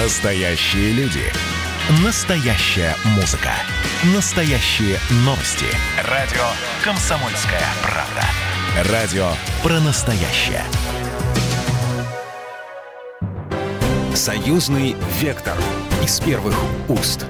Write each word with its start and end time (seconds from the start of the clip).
Настоящие 0.00 0.92
люди. 0.92 1.24
Настоящая 2.04 2.94
музыка. 3.16 3.50
Настоящие 4.14 4.96
новости. 5.24 5.66
Радио 6.08 6.44
«Комсомольская 6.84 7.64
правда». 7.82 8.92
Радио 8.92 9.26
про 9.60 9.80
настоящее. 9.80 10.62
Союзный 14.14 14.94
вектор 15.20 15.56
из 16.04 16.20
первых 16.20 16.54
уст. 16.88 17.26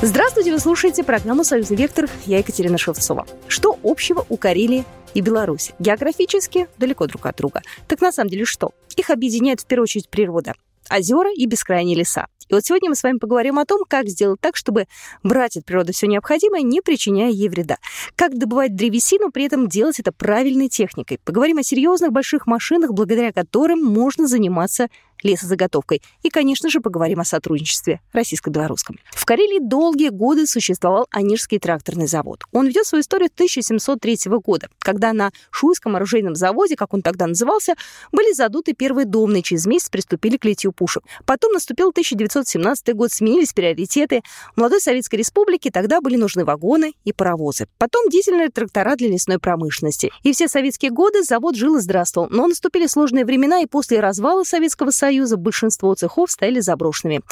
Здравствуйте, 0.00 0.52
вы 0.52 0.60
слушаете 0.60 1.02
программу 1.02 1.42
«Союзный 1.42 1.76
вектор». 1.76 2.08
Я 2.24 2.38
Екатерина 2.38 2.78
Шевцова. 2.78 3.26
Что 3.48 3.76
общего 3.82 4.24
у 4.28 4.36
Карелии 4.36 4.84
и 5.14 5.20
Беларуси? 5.20 5.74
Географически 5.78 6.68
далеко 6.78 7.06
друг 7.06 7.26
от 7.26 7.36
друга. 7.36 7.62
Так 7.88 8.00
на 8.00 8.12
самом 8.12 8.30
деле 8.30 8.44
что? 8.44 8.72
Их 8.96 9.10
объединяет 9.10 9.60
в 9.60 9.66
первую 9.66 9.84
очередь 9.84 10.08
природа. 10.08 10.54
Озера 10.90 11.32
и 11.32 11.46
бескрайние 11.46 11.96
леса. 11.96 12.26
И 12.48 12.54
вот 12.54 12.64
сегодня 12.64 12.90
мы 12.90 12.94
с 12.94 13.02
вами 13.02 13.18
поговорим 13.18 13.58
о 13.58 13.64
том, 13.64 13.82
как 13.88 14.06
сделать 14.08 14.40
так, 14.40 14.56
чтобы 14.56 14.86
брать 15.22 15.56
от 15.56 15.64
природы 15.64 15.92
все 15.92 16.06
необходимое, 16.06 16.62
не 16.62 16.82
причиняя 16.82 17.30
ей 17.30 17.48
вреда. 17.48 17.78
Как 18.16 18.36
добывать 18.36 18.76
древесину, 18.76 19.30
при 19.30 19.44
этом 19.44 19.66
делать 19.66 19.98
это 19.98 20.12
правильной 20.12 20.68
техникой. 20.68 21.18
Поговорим 21.24 21.58
о 21.58 21.62
серьезных 21.62 22.12
больших 22.12 22.46
машинах, 22.46 22.92
благодаря 22.92 23.32
которым 23.32 23.82
можно 23.82 24.26
заниматься 24.26 24.88
лесозаготовкой. 25.24 26.02
И, 26.22 26.28
конечно 26.28 26.68
же, 26.68 26.80
поговорим 26.80 27.20
о 27.20 27.24
сотрудничестве 27.24 28.00
российско-белорусском. 28.12 28.98
В 29.10 29.24
Карелии 29.24 29.58
долгие 29.58 30.10
годы 30.10 30.46
существовал 30.46 31.08
Онежский 31.10 31.58
тракторный 31.58 32.06
завод. 32.06 32.44
Он 32.52 32.66
ведет 32.66 32.86
свою 32.86 33.02
историю 33.02 33.30
1703 33.34 34.18
года, 34.44 34.68
когда 34.78 35.12
на 35.12 35.32
Шуйском 35.50 35.96
оружейном 35.96 36.34
заводе, 36.36 36.76
как 36.76 36.94
он 36.94 37.02
тогда 37.02 37.26
назывался, 37.26 37.74
были 38.12 38.32
задуты 38.34 38.74
первые 38.74 39.06
домные, 39.06 39.42
через 39.42 39.66
месяц 39.66 39.88
приступили 39.88 40.36
к 40.36 40.44
литью 40.44 40.72
пушек. 40.72 41.02
Потом 41.24 41.52
наступил 41.52 41.88
1917 41.88 42.94
год, 42.94 43.10
сменились 43.10 43.52
приоритеты. 43.52 44.22
В 44.54 44.58
молодой 44.58 44.80
Советской 44.80 45.16
Республике 45.16 45.70
тогда 45.70 46.00
были 46.00 46.16
нужны 46.16 46.44
вагоны 46.44 46.92
и 47.04 47.12
паровозы. 47.12 47.66
Потом 47.78 48.08
дизельные 48.10 48.50
трактора 48.50 48.94
для 48.96 49.08
лесной 49.08 49.38
промышленности. 49.38 50.12
И 50.22 50.32
все 50.32 50.48
советские 50.48 50.90
годы 50.90 51.22
завод 51.22 51.56
жил 51.56 51.76
и 51.76 51.80
здравствовал. 51.80 52.28
Но 52.30 52.46
наступили 52.46 52.86
сложные 52.86 53.24
времена, 53.24 53.60
и 53.60 53.66
после 53.66 54.00
развала 54.00 54.44
Советского 54.44 54.90
Союза 54.90 55.13
Союза 55.14 55.36
большинство 55.36 55.94
цехов 55.94 56.28
стояли 56.28 56.58
заброшенными. 56.58 57.22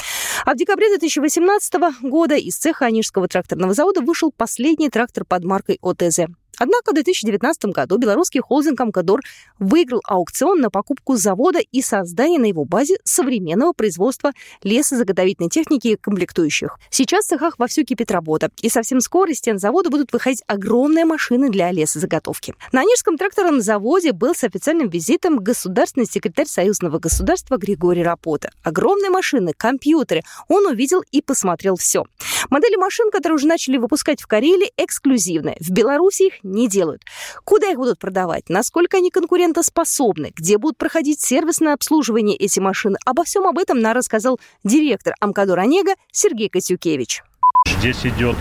А 0.45 0.53
в 0.53 0.55
декабре 0.57 0.87
2018 0.87 1.73
года 2.03 2.35
из 2.35 2.55
цеха 2.55 2.85
Онежского 2.85 3.27
тракторного 3.27 3.73
завода 3.73 3.99
вышел 3.99 4.31
последний 4.31 4.89
трактор 4.89 5.25
под 5.25 5.43
маркой 5.43 5.79
ОТЗ. 5.81 6.21
Однако 6.57 6.91
в 6.91 6.93
2019 6.93 7.65
году 7.65 7.97
белорусский 7.97 8.41
холдинг 8.41 8.79
«Амкадор» 8.79 9.21
выиграл 9.59 10.01
аукцион 10.05 10.59
на 10.59 10.69
покупку 10.69 11.15
завода 11.15 11.59
и 11.59 11.81
создание 11.81 12.39
на 12.39 12.45
его 12.45 12.65
базе 12.65 12.97
современного 13.03 13.73
производства 13.73 14.31
лесозаготовительной 14.63 15.49
техники 15.49 15.89
и 15.89 15.95
комплектующих. 15.95 16.77
Сейчас 16.89 17.25
в 17.25 17.29
цехах 17.29 17.57
вовсю 17.57 17.83
кипит 17.83 18.11
работа, 18.11 18.49
и 18.61 18.69
совсем 18.69 19.01
скоро 19.01 19.31
из 19.31 19.37
стен 19.37 19.59
завода 19.59 19.89
будут 19.89 20.13
выходить 20.13 20.43
огромные 20.47 21.05
машины 21.05 21.49
для 21.49 21.71
лесозаготовки. 21.71 22.55
На 22.71 22.81
Онежском 22.81 23.17
тракторном 23.17 23.61
заводе 23.61 24.11
был 24.11 24.35
с 24.35 24.43
официальным 24.43 24.89
визитом 24.89 25.37
государственный 25.37 26.05
секретарь 26.05 26.47
союзного 26.47 26.99
государства 26.99 27.57
Григорий 27.57 28.03
Рапота. 28.03 28.51
Огромные 28.63 29.09
машины, 29.09 29.53
компьютеры. 29.55 30.21
Он 30.47 30.65
увидел 30.65 31.03
и 31.11 31.21
посмотрел 31.21 31.75
все. 31.75 32.05
Модели 32.49 32.75
машин, 32.75 33.09
которые 33.11 33.35
уже 33.35 33.47
начали 33.47 33.77
выпускать 33.77 34.21
в 34.21 34.27
Карелии, 34.27 34.71
эксклюзивные. 34.77 35.57
В 35.59 35.69
Беларуси 35.71 36.23
их 36.23 36.42
не 36.43 36.67
делают. 36.67 37.03
Куда 37.43 37.69
их 37.69 37.77
будут 37.77 37.99
продавать? 37.99 38.49
Насколько 38.49 38.97
они 38.97 39.09
конкурентоспособны? 39.09 40.31
Где 40.35 40.57
будут 40.57 40.77
проходить 40.77 41.21
сервисное 41.21 41.73
обслуживание 41.73 42.35
эти 42.35 42.59
машины? 42.59 42.97
Обо 43.05 43.23
всем 43.23 43.47
об 43.47 43.57
этом 43.57 43.79
нам 43.79 43.93
рассказал 43.93 44.39
директор 44.63 45.15
Амкодор 45.19 45.59
Онега 45.59 45.93
Сергей 46.11 46.49
Костюкевич. 46.49 47.23
Здесь 47.65 48.05
идет 48.05 48.35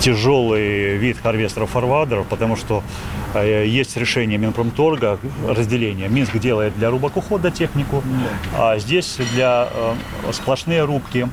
тяжелый 0.00 0.96
вид 0.96 1.16
харвестеров-форвардеров, 1.18 2.26
потому 2.28 2.56
что 2.56 2.82
э, 3.34 3.66
есть 3.66 3.96
решение 3.96 4.38
Минпромторга, 4.38 5.18
разделение. 5.48 6.08
Минск 6.08 6.38
делает 6.38 6.76
для 6.76 6.90
рубок 6.90 7.16
ухода 7.16 7.50
технику, 7.50 8.02
а 8.56 8.78
здесь 8.78 9.16
для 9.32 9.68
э, 9.72 10.32
сплошные 10.32 10.84
рубки. 10.84 11.28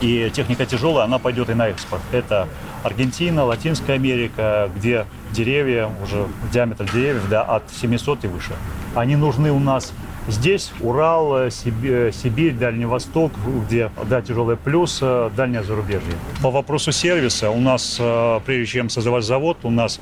И 0.00 0.30
техника 0.34 0.64
тяжелая, 0.64 1.04
она 1.04 1.18
пойдет 1.18 1.50
и 1.50 1.54
на 1.54 1.68
экспорт. 1.68 2.02
Это 2.12 2.48
Аргентина, 2.82 3.44
Латинская 3.44 3.94
Америка, 3.94 4.70
где 4.74 5.06
деревья, 5.32 5.90
уже 6.02 6.26
диаметр 6.52 6.84
деревьев 6.92 7.28
да, 7.28 7.42
от 7.42 7.64
700 7.70 8.24
и 8.24 8.28
выше. 8.28 8.52
Они 8.94 9.16
нужны 9.16 9.52
у 9.52 9.58
нас 9.58 9.92
Здесь 10.28 10.70
Урал, 10.80 11.50
Сибирь, 11.50 12.12
Сибирь, 12.12 12.52
Дальний 12.52 12.84
Восток, 12.84 13.32
где 13.66 13.90
да, 14.08 14.20
тяжелый 14.20 14.56
плюс, 14.56 14.98
э, 15.00 15.30
дальнее 15.34 15.64
зарубежье. 15.64 16.12
По 16.42 16.50
вопросу 16.50 16.92
сервиса, 16.92 17.50
у 17.50 17.58
нас, 17.58 17.96
э, 17.98 18.40
прежде 18.44 18.66
чем 18.66 18.90
создавать 18.90 19.24
завод, 19.24 19.58
у 19.64 19.70
нас 19.70 19.98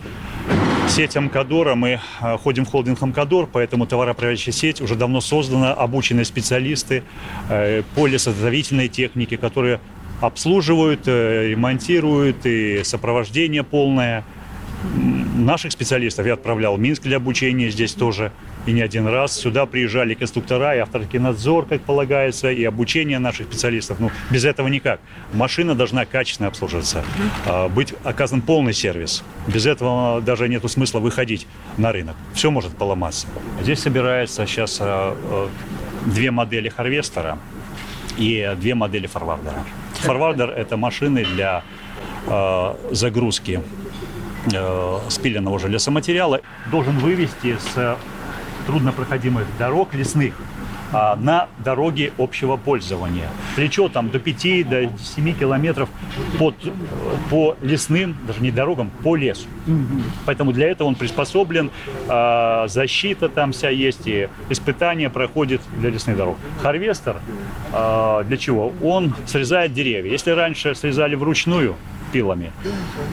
сеть 0.89 1.17
Амкадора, 1.17 1.77
мы 1.77 2.01
э, 2.21 2.37
ходим 2.39 2.67
в 2.67 2.69
холдинг 2.71 3.01
Амкадор, 3.01 3.49
поэтому 3.51 3.87
товароотправляющая 3.87 4.53
сеть 4.53 4.81
уже 4.81 4.97
давно 4.97 5.21
создана, 5.21 5.73
обученные 5.73 6.25
специалисты 6.25 7.05
по 7.95 8.07
лесозавительной 8.07 8.89
технике, 8.89 9.37
которые 9.39 9.81
обслуживают, 10.21 11.07
ремонтируют 11.07 12.45
и 12.45 12.83
сопровождение 12.83 13.63
полное. 13.63 14.25
Наших 15.39 15.71
специалистов 15.71 16.27
я 16.27 16.35
отправлял 16.35 16.75
в 16.75 16.81
Минск 16.81 17.03
для 17.03 17.19
обучения, 17.19 17.71
здесь 17.71 17.93
тоже 17.93 18.33
и 18.67 18.73
не 18.73 18.81
один 18.83 19.07
раз. 19.07 19.39
Сюда 19.39 19.67
приезжали 19.67 20.15
конструктора 20.15 20.75
и 20.75 20.79
авторский 20.81 21.21
надзор, 21.21 21.67
как 21.67 21.81
полагается, 21.83 22.51
и 22.51 22.65
обучение 22.65 23.21
наших 23.21 23.47
специалистов. 23.47 24.01
Ну, 24.01 24.11
без 24.31 24.45
этого 24.45 24.67
никак. 24.67 25.01
Машина 25.33 25.77
должна 25.77 26.07
качественно 26.07 26.49
обслуживаться, 26.49 27.05
а, 27.47 27.69
быть 27.69 27.95
оказан 28.03 28.41
полный 28.41 28.73
сервис. 28.73 29.23
Без 29.47 29.65
этого 29.67 30.21
даже 30.21 30.49
нет 30.49 30.69
смысла 30.69 30.99
выходить 30.99 31.47
на 31.77 31.93
рынок. 31.93 32.17
Все 32.35 32.51
может 32.51 32.77
поломаться. 32.77 33.29
Здесь 33.63 33.79
собирается 33.79 34.45
сейчас 34.45 34.79
а, 34.81 35.17
а, 35.17 35.49
две 36.05 36.33
модели 36.33 36.69
Харвестера 36.69 37.39
и 38.17 38.57
две 38.61 38.75
модели 38.75 39.07
Форвардера. 39.07 39.65
Форвардер– 40.01 40.51
это 40.57 40.77
машины 40.77 41.25
для 41.25 41.63
загрузки 42.91 43.63
спиленного 45.09 45.55
уже 45.55 45.69
лесоматериала. 45.69 46.41
Должен 46.71 46.99
вывести 46.99 47.57
с 47.59 47.97
труднопроходимых 48.67 49.47
дорог 49.59 49.95
лесных 49.95 50.35
а, 50.91 51.17
на 51.17 51.49
дороги 51.59 52.13
общего 52.17 52.57
пользования. 52.57 53.29
Плечо 53.57 53.89
там 53.89 54.09
до 54.09 54.19
5, 54.19 54.69
до 54.69 54.91
7 55.17 55.39
километров 55.39 55.91
под, 56.39 56.55
по 57.29 57.57
лесным, 57.61 58.17
даже 58.27 58.41
не 58.41 58.51
дорогам, 58.51 58.91
по 59.03 59.15
лесу. 59.15 59.47
Поэтому 60.25 60.53
для 60.53 60.71
этого 60.71 60.89
он 60.89 60.95
приспособлен, 60.95 61.71
а, 62.09 62.69
защита 62.69 63.29
там 63.29 63.53
вся 63.53 63.69
есть, 63.69 64.07
и 64.07 64.29
испытания 64.49 65.11
проходит 65.11 65.61
для 65.79 65.91
лесных 65.91 66.17
дорог. 66.17 66.39
Харвестер 66.63 67.17
а, 67.73 68.25
для 68.25 68.39
чего? 68.39 68.73
Он 68.83 69.15
срезает 69.27 69.75
деревья. 69.75 70.11
Если 70.11 70.31
раньше 70.31 70.75
срезали 70.75 71.17
вручную, 71.17 71.77
пилами. 72.13 72.53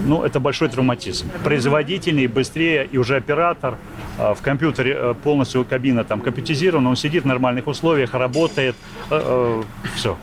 Ну, 0.06 0.24
это 0.24 0.40
большой 0.40 0.70
травматизм. 0.70 1.30
Производительнее, 1.44 2.28
быстрее, 2.28 2.88
и 2.92 2.98
уже 2.98 3.16
оператор 3.16 3.78
э, 4.18 4.34
в 4.34 4.42
компьютере 4.42 4.96
э, 4.98 5.14
полностью 5.24 5.66
кабина 5.66 6.04
там 6.04 6.22
компьютеризирована, 6.22 6.90
он 6.90 6.96
сидит 6.96 7.24
в 7.24 7.28
нормальных 7.28 7.68
условиях, 7.68 8.14
работает, 8.14 8.76
э, 9.12 9.64
все. 9.96 10.18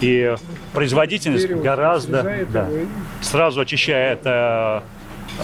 И 0.00 0.34
производительность 0.72 1.48
гораздо, 1.48 2.46
да, 2.50 2.68
сразу 3.20 3.60
очищает 3.60 4.20
э, 4.24 4.80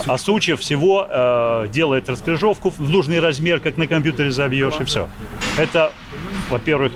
осучив 0.06 0.60
всего, 0.60 1.06
э, 1.08 1.68
делает 1.72 2.08
раскрыжовку 2.08 2.70
в 2.70 2.80
нужный 2.80 3.20
размер, 3.20 3.60
как 3.60 3.76
на 3.76 3.86
компьютере 3.86 4.30
забьешь, 4.30 4.74
и 4.80 4.84
все. 4.84 5.08
Это, 5.56 5.92
во-первых, 6.50 6.92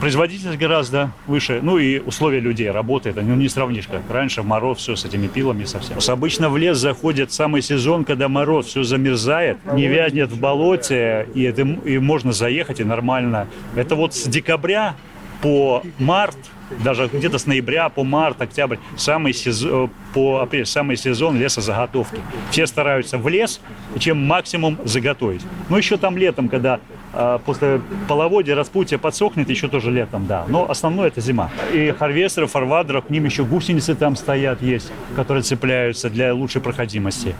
производительность 0.00 0.58
гораздо 0.58 1.12
выше, 1.26 1.60
ну 1.62 1.78
и 1.78 1.98
условия 1.98 2.40
людей 2.40 2.70
работы, 2.70 3.10
это 3.10 3.22
ну, 3.22 3.34
не 3.34 3.48
сравнишь, 3.48 3.86
как 3.86 4.02
раньше, 4.10 4.42
мороз, 4.42 4.78
все 4.78 4.96
с 4.96 5.04
этими 5.04 5.26
пилами 5.26 5.64
совсем. 5.64 5.98
Обычно 6.08 6.48
в 6.48 6.56
лес 6.56 6.78
заходит 6.78 7.32
самый 7.32 7.62
сезон, 7.62 8.04
когда 8.04 8.28
мороз, 8.28 8.66
все 8.66 8.82
замерзает, 8.82 9.58
не 9.72 9.86
вязнет 9.86 10.30
в 10.30 10.40
болоте, 10.40 11.28
и, 11.34 11.42
это, 11.42 11.62
и 11.62 11.98
можно 11.98 12.32
заехать, 12.32 12.80
и 12.80 12.84
нормально. 12.84 13.48
Это 13.76 13.94
вот 13.94 14.14
с 14.14 14.24
декабря 14.24 14.94
по 15.42 15.82
март 15.98 16.36
даже 16.84 17.08
где-то 17.12 17.38
с 17.38 17.46
ноября 17.46 17.88
по 17.88 18.04
март, 18.04 18.40
октябрь, 18.40 18.76
самый 18.96 19.32
сезон, 19.32 19.86
э, 19.86 19.88
по 20.12 20.40
апрель, 20.40 20.66
самый 20.66 20.96
сезон 20.96 21.38
лесозаготовки. 21.38 22.18
Все 22.50 22.66
стараются 22.66 23.18
в 23.18 23.28
лес, 23.28 23.60
чем 23.98 24.26
максимум 24.26 24.78
заготовить. 24.84 25.42
Ну, 25.68 25.76
еще 25.76 25.96
там 25.96 26.18
летом, 26.18 26.48
когда 26.48 26.80
после 27.44 27.80
половодья 28.08 28.54
распутья 28.54 28.98
подсохнет, 28.98 29.48
еще 29.50 29.68
тоже 29.68 29.90
летом, 29.90 30.26
да. 30.26 30.44
Но 30.48 30.70
основное 30.70 31.08
это 31.08 31.20
зима. 31.20 31.50
И 31.72 31.90
харвестеры, 31.90 32.46
форвардеров, 32.46 33.06
к 33.06 33.10
ним 33.10 33.24
еще 33.24 33.44
гусеницы 33.44 33.94
там 33.94 34.16
стоят, 34.16 34.62
есть, 34.62 34.90
которые 35.16 35.42
цепляются 35.42 36.10
для 36.10 36.34
лучшей 36.34 36.60
проходимости. 36.60 37.34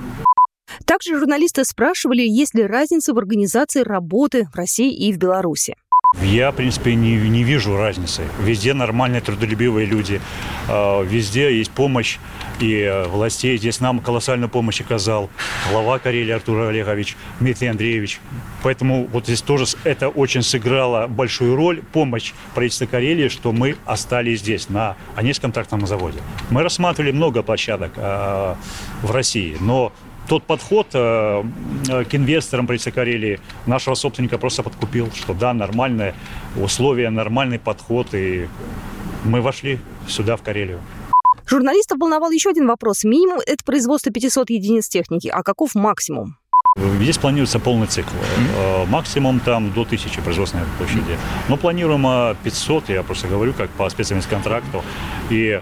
Также 0.85 1.19
журналисты 1.19 1.65
спрашивали, 1.65 2.23
есть 2.23 2.55
ли 2.55 2.63
разница 2.63 3.13
в 3.13 3.19
организации 3.19 3.83
работы 3.83 4.47
в 4.53 4.57
России 4.57 4.95
и 4.95 5.13
в 5.13 5.19
Беларуси. 5.19 5.77
Я, 6.15 6.53
в 6.53 6.55
принципе, 6.55 6.95
не, 6.95 7.17
не 7.17 7.43
вижу 7.43 7.77
разницы. 7.77 8.23
Везде 8.41 8.73
нормальные, 8.73 9.21
трудолюбивые 9.21 9.85
люди. 9.85 10.23
А, 10.67 11.03
везде 11.03 11.55
есть 11.55 11.71
помощь 11.71 12.17
и 12.61 12.81
э, 12.81 13.07
властей. 13.07 13.59
Здесь 13.59 13.81
нам 13.81 14.01
колоссальную 14.01 14.49
помощь 14.49 14.81
оказал 14.81 15.29
глава 15.71 15.99
Карелии 15.99 16.33
Артур 16.33 16.63
Олегович, 16.63 17.15
Дмитрий 17.41 17.69
Андреевич. 17.69 18.21
Поэтому 18.63 19.07
вот 19.07 19.25
здесь 19.25 19.43
тоже 19.43 19.67
это 19.85 20.09
очень 20.09 20.43
сыграло 20.43 21.09
большую 21.09 21.55
роль, 21.55 21.83
помощь 21.93 22.33
правительства 22.55 22.87
Карелии, 22.87 23.29
что 23.29 23.53
мы 23.53 23.77
остались 23.85 24.41
здесь, 24.41 24.71
на 24.71 24.97
Онежском 25.15 25.53
тракторном 25.53 25.87
заводе. 25.87 26.21
Мы 26.49 26.63
рассматривали 26.63 27.13
много 27.13 27.43
площадок 27.43 27.93
э, 27.97 28.55
в 29.03 29.11
России, 29.11 29.59
но 29.61 29.93
тот 30.29 30.45
подход 30.45 30.89
э, 30.93 31.43
э, 31.89 32.05
к 32.05 32.15
инвесторам 32.15 32.67
правительства 32.67 32.91
Карелии 32.91 33.41
нашего 33.67 33.95
собственника 33.95 34.39
просто 34.39 34.63
подкупил, 34.63 35.11
что 35.13 35.35
да, 35.35 35.55
нормальные 35.55 36.15
условия, 36.57 37.11
нормальный 37.11 37.59
подход, 37.59 38.15
и 38.15 38.49
мы 39.25 39.41
вошли 39.41 39.79
сюда, 40.07 40.37
в 40.37 40.43
Карелию. 40.43 40.81
Журналистов 41.47 41.99
волновал 41.99 42.31
еще 42.31 42.51
один 42.51 42.67
вопрос. 42.67 43.05
Минимум– 43.05 43.41
это 43.47 43.65
производство 43.65 44.13
500 44.13 44.51
единиц 44.51 44.89
техники, 44.89 45.29
а 45.29 45.43
каков 45.43 45.75
максимум? 45.75 46.37
Здесь 46.77 47.19
планируется 47.19 47.59
полный 47.59 47.87
цикл. 47.87 48.11
Mm-hmm. 48.11 48.87
Максимум 48.87 49.41
там 49.41 49.73
до 49.73 49.83
1000 49.83 50.21
производственной 50.21 50.65
площади. 50.77 51.19
Но 51.49 51.57
планируемо 51.57 52.37
500, 52.45 52.91
я 52.91 53.03
просто 53.03 53.27
говорю, 53.27 53.53
как 53.55 53.71
по 53.71 53.89
специальности 53.89 54.31
контракту. 54.31 54.85
И 55.31 55.61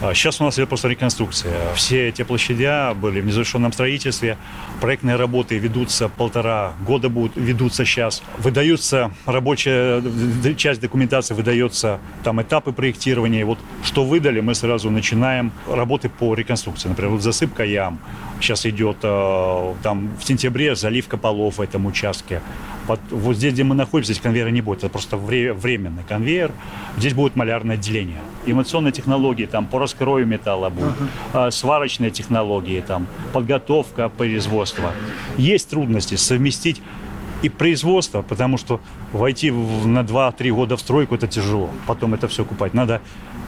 Сейчас 0.00 0.40
а, 0.40 0.44
у 0.44 0.46
нас 0.46 0.58
идет 0.58 0.68
просто 0.68 0.88
реконструкция. 0.88 1.74
Все 1.74 2.08
эти 2.08 2.22
площадя 2.22 2.92
были 2.94 3.20
в 3.20 3.26
незавершенном 3.26 3.72
строительстве. 3.72 4.36
Проектные 4.80 5.16
работы 5.16 5.56
ведутся 5.56 6.08
полтора 6.08 6.74
года 6.86 7.08
будут 7.08 7.32
ведутся 7.36 7.84
сейчас. 7.86 8.22
Выдаются 8.36 9.10
рабочая 9.24 10.02
часть 10.56 10.80
документации, 10.80 11.34
выдается 11.34 11.98
там 12.24 12.42
этапы 12.42 12.72
проектирования. 12.72 13.44
Вот 13.46 13.58
что 13.82 14.04
выдали, 14.04 14.40
мы 14.40 14.54
сразу 14.54 14.90
начинаем 14.90 15.50
работы 15.66 16.10
по 16.10 16.34
реконструкции. 16.34 16.88
Например, 16.88 17.12
вот 17.12 17.22
засыпка 17.22 17.64
ям. 17.64 17.98
Сейчас 18.40 18.66
идет 18.66 18.98
а, 19.02 19.74
там 19.82 20.10
в 20.18 20.24
сентябре 20.24 20.74
заливка 20.76 21.16
полов 21.16 21.58
в 21.58 21.60
этом 21.60 21.86
участке. 21.86 22.40
Вот 23.10 23.36
здесь, 23.36 23.52
где 23.52 23.64
мы 23.64 23.74
находимся, 23.74 24.12
здесь 24.12 24.22
конвейера 24.22 24.48
не 24.50 24.60
будет. 24.60 24.78
Это 24.78 24.88
просто 24.88 25.16
временный 25.16 26.04
конвейер. 26.08 26.52
Здесь 26.96 27.14
будет 27.14 27.34
малярное 27.34 27.76
отделение. 27.76 28.20
Инновационные 28.46 28.92
технологии 28.92 29.46
там 29.46 29.66
по 29.66 29.80
раскрою 29.80 30.24
металла 30.26 30.70
будут, 30.70 30.94
uh-huh. 31.32 31.50
сварочные 31.50 32.10
технологии, 32.12 32.80
там, 32.80 33.08
подготовка 33.32 34.08
производства. 34.08 34.92
Есть 35.36 35.68
трудности 35.70 36.14
совместить 36.14 36.80
и 37.42 37.48
производство, 37.48 38.22
потому 38.22 38.58
что 38.58 38.80
войти 39.12 39.50
на 39.50 40.00
2-3 40.00 40.50
года 40.50 40.76
в 40.76 40.80
стройку 40.80 41.14
это 41.14 41.26
тяжело. 41.26 41.70
Потом 41.86 42.14
это 42.14 42.28
все 42.28 42.44
купать. 42.44 42.74
Надо 42.74 43.00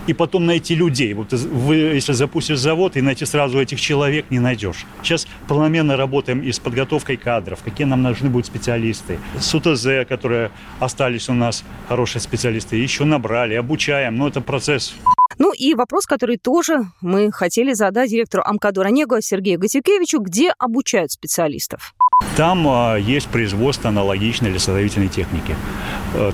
и 0.08 0.14
потом 0.14 0.46
найти 0.46 0.74
людей. 0.74 1.12
Вот 1.12 1.32
вы, 1.32 1.76
если 1.76 2.14
запустишь 2.14 2.58
завод, 2.58 2.96
и 2.96 3.02
найти 3.02 3.26
сразу 3.26 3.60
этих 3.60 3.80
человек 3.80 4.30
не 4.30 4.38
найдешь. 4.38 4.86
Сейчас 5.02 5.28
полномерно 5.46 5.96
работаем 5.96 6.40
и 6.40 6.50
с 6.50 6.58
подготовкой 6.58 7.18
кадров, 7.18 7.60
какие 7.62 7.86
нам 7.86 8.02
нужны 8.02 8.30
будут 8.30 8.46
специалисты. 8.46 9.18
С 9.38 9.54
УТЗ, 9.54 10.08
которые 10.08 10.50
остались 10.80 11.28
у 11.28 11.34
нас, 11.34 11.62
хорошие 11.88 12.22
специалисты, 12.22 12.76
еще 12.76 13.04
набрали, 13.04 13.54
обучаем. 13.54 14.16
Но 14.16 14.28
это 14.28 14.40
процесс 14.40 14.94
ну 15.40 15.52
и 15.52 15.74
вопрос, 15.74 16.06
который 16.06 16.36
тоже 16.36 16.86
мы 17.00 17.30
хотели 17.30 17.72
задать 17.72 18.10
директору 18.10 18.42
Амкадора 18.44 18.88
Него 18.88 19.20
Сергею 19.20 19.60
Гатюкевичу, 19.60 20.18
где 20.18 20.50
обучают 20.58 21.12
специалистов? 21.12 21.94
Там 22.38 22.68
а, 22.68 22.94
есть 22.94 23.26
производство 23.26 23.88
аналогичной 23.88 24.50
лесозавительной 24.50 25.08
техники. 25.08 25.56
Э, 26.14 26.30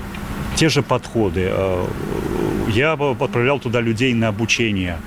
те 0.54 0.68
же 0.68 0.82
подходы. 0.82 1.48
Э, 1.50 1.86
я 2.68 2.92
отправлял 2.92 3.58
туда 3.58 3.80
людей 3.80 4.12
на 4.12 4.28
обучение 4.28 4.98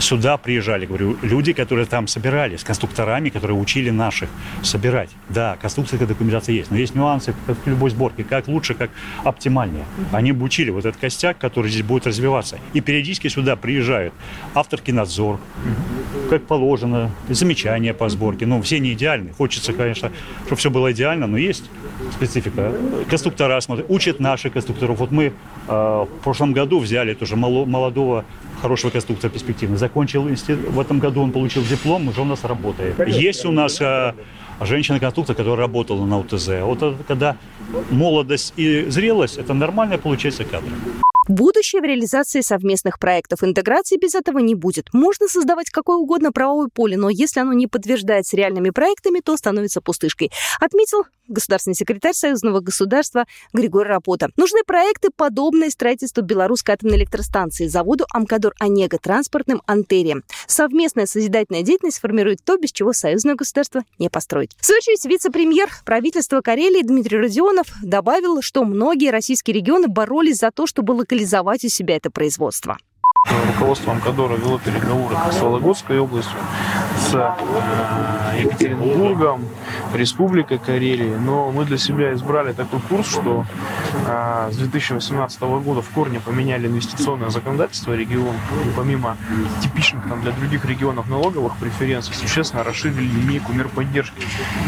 сюда 0.00 0.36
приезжали, 0.36 0.86
говорю, 0.86 1.16
люди, 1.22 1.52
которые 1.52 1.86
там 1.86 2.06
собирались, 2.06 2.64
конструкторами, 2.64 3.28
которые 3.28 3.58
учили 3.58 3.90
наших 3.90 4.28
собирать. 4.62 5.10
Да, 5.28 5.56
конструкция 5.60 5.98
документация 5.98 6.54
есть, 6.54 6.70
но 6.70 6.76
есть 6.76 6.94
нюансы, 6.94 7.34
как 7.46 7.56
в 7.58 7.66
любой 7.68 7.90
сборке, 7.90 8.24
как 8.24 8.48
лучше, 8.48 8.74
как 8.74 8.90
оптимальнее. 9.24 9.84
Они 10.12 10.30
обучили 10.30 10.70
вот 10.70 10.84
этот 10.84 11.00
костяк, 11.00 11.38
который 11.38 11.70
здесь 11.70 11.82
будет 11.82 12.06
развиваться. 12.06 12.58
И 12.72 12.80
периодически 12.80 13.28
сюда 13.28 13.56
приезжают 13.56 14.14
авторский 14.54 14.92
надзор, 14.92 15.38
как 16.28 16.42
положено, 16.46 17.10
замечания 17.28 17.94
по 17.94 18.08
сборке. 18.08 18.46
Ну, 18.46 18.62
все 18.62 18.78
не 18.80 18.92
идеальны. 18.92 19.32
Хочется, 19.32 19.72
конечно, 19.72 20.10
чтобы 20.46 20.56
все 20.56 20.70
было 20.70 20.92
идеально, 20.92 21.26
но 21.26 21.36
есть 21.36 21.64
специфика. 22.12 22.72
Конструктора 23.08 23.60
смотрят, 23.60 23.86
учат 23.88 24.20
наших 24.20 24.52
конструкторов. 24.52 24.98
Вот 24.98 25.10
мы 25.10 25.24
э, 25.24 25.32
в 25.68 26.22
прошлом 26.22 26.52
году 26.52 26.78
взяли 26.78 27.14
тоже 27.14 27.36
молодого 27.36 28.24
хорошего 28.60 28.90
конструктора 28.90 29.30
перспективно. 29.30 29.76
Закончил 29.90 30.28
институт, 30.28 30.68
в 30.68 30.78
этом 30.78 31.00
году 31.00 31.20
он 31.20 31.32
получил 31.32 31.64
диплом, 31.64 32.06
уже 32.06 32.20
у 32.20 32.24
нас 32.24 32.44
работает. 32.44 32.94
Есть 33.08 33.44
у 33.44 33.50
нас 33.50 33.80
э, 33.80 34.14
женщина-конструктор, 34.60 35.34
которая 35.34 35.66
работала 35.66 36.06
на 36.06 36.20
УТЗ. 36.20 36.48
Вот 36.62 36.96
когда 37.08 37.36
молодость 37.90 38.52
и 38.56 38.84
зрелость, 38.88 39.38
это 39.38 39.52
нормально 39.52 39.98
получается 39.98 40.44
кадр. 40.44 40.68
Будущее 41.30 41.80
в 41.80 41.84
реализации 41.84 42.40
совместных 42.40 42.98
проектов 42.98 43.44
интеграции 43.44 43.96
без 43.96 44.16
этого 44.16 44.40
не 44.40 44.56
будет. 44.56 44.88
Можно 44.92 45.28
создавать 45.28 45.70
какое 45.70 45.96
угодно 45.96 46.32
правовое 46.32 46.66
поле, 46.66 46.96
но 46.96 47.08
если 47.08 47.38
оно 47.38 47.52
не 47.52 47.68
подтверждается 47.68 48.36
реальными 48.36 48.70
проектами, 48.70 49.20
то 49.20 49.36
становится 49.36 49.80
пустышкой. 49.80 50.32
Отметил 50.58 51.04
государственный 51.30 51.74
секретарь 51.74 52.12
Союзного 52.12 52.60
государства 52.60 53.26
Григорий 53.52 53.88
Рапота. 53.88 54.30
Нужны 54.36 54.64
проекты, 54.66 55.08
подобные 55.14 55.70
строительству 55.70 56.22
белорусской 56.22 56.74
атомной 56.74 56.96
электростанции, 56.96 57.68
заводу 57.68 58.06
Амкадор 58.12 58.54
Онега, 58.58 58.98
транспортным 58.98 59.62
антериям. 59.66 60.24
Совместная 60.46 61.06
созидательная 61.06 61.62
деятельность 61.62 62.00
формирует 62.00 62.40
то, 62.44 62.56
без 62.56 62.72
чего 62.72 62.92
союзное 62.92 63.36
государство 63.36 63.82
не 63.98 64.10
построить. 64.10 64.56
В 64.58 64.66
свою 64.66 64.78
очередь, 64.78 65.04
вице-премьер 65.04 65.68
правительства 65.84 66.40
Карелии 66.40 66.82
Дмитрий 66.82 67.18
Родионов 67.18 67.68
добавил, 67.82 68.42
что 68.42 68.64
многие 68.64 69.10
российские 69.10 69.54
регионы 69.54 69.86
боролись 69.86 70.38
за 70.38 70.50
то, 70.50 70.66
чтобы 70.66 70.94
локализовать 71.20 71.64
у 71.64 71.68
себя 71.68 71.96
это 71.96 72.10
производство. 72.10 72.78
Руководство 73.54 73.92
Амкадора 73.92 74.36
вело 74.36 74.58
переговоры 74.58 75.14
с 75.30 75.40
Вологодской 75.40 75.98
областью, 75.98 76.38
с 77.00 77.14
э, 77.14 78.40
Екатеринбургом, 78.42 79.46
Республикой 79.94 80.58
Карелии. 80.58 81.14
Но 81.16 81.50
мы 81.50 81.64
для 81.64 81.78
себя 81.78 82.12
избрали 82.12 82.52
такой 82.52 82.80
курс, 82.80 83.08
что 83.08 83.44
э, 84.06 84.48
с 84.52 84.56
2018 84.56 85.40
года 85.40 85.82
в 85.82 85.88
корне 85.90 86.20
поменяли 86.20 86.66
инвестиционное 86.66 87.30
законодательство 87.30 87.94
региона. 87.94 88.38
И 88.64 88.76
помимо 88.76 89.16
типичных 89.62 90.08
там, 90.08 90.20
для 90.22 90.32
других 90.32 90.64
регионов 90.64 91.08
налоговых 91.08 91.56
преференций, 91.56 92.14
существенно 92.14 92.62
расширили 92.62 93.00
линейку 93.00 93.52
мер 93.52 93.68
поддержки. 93.68 94.20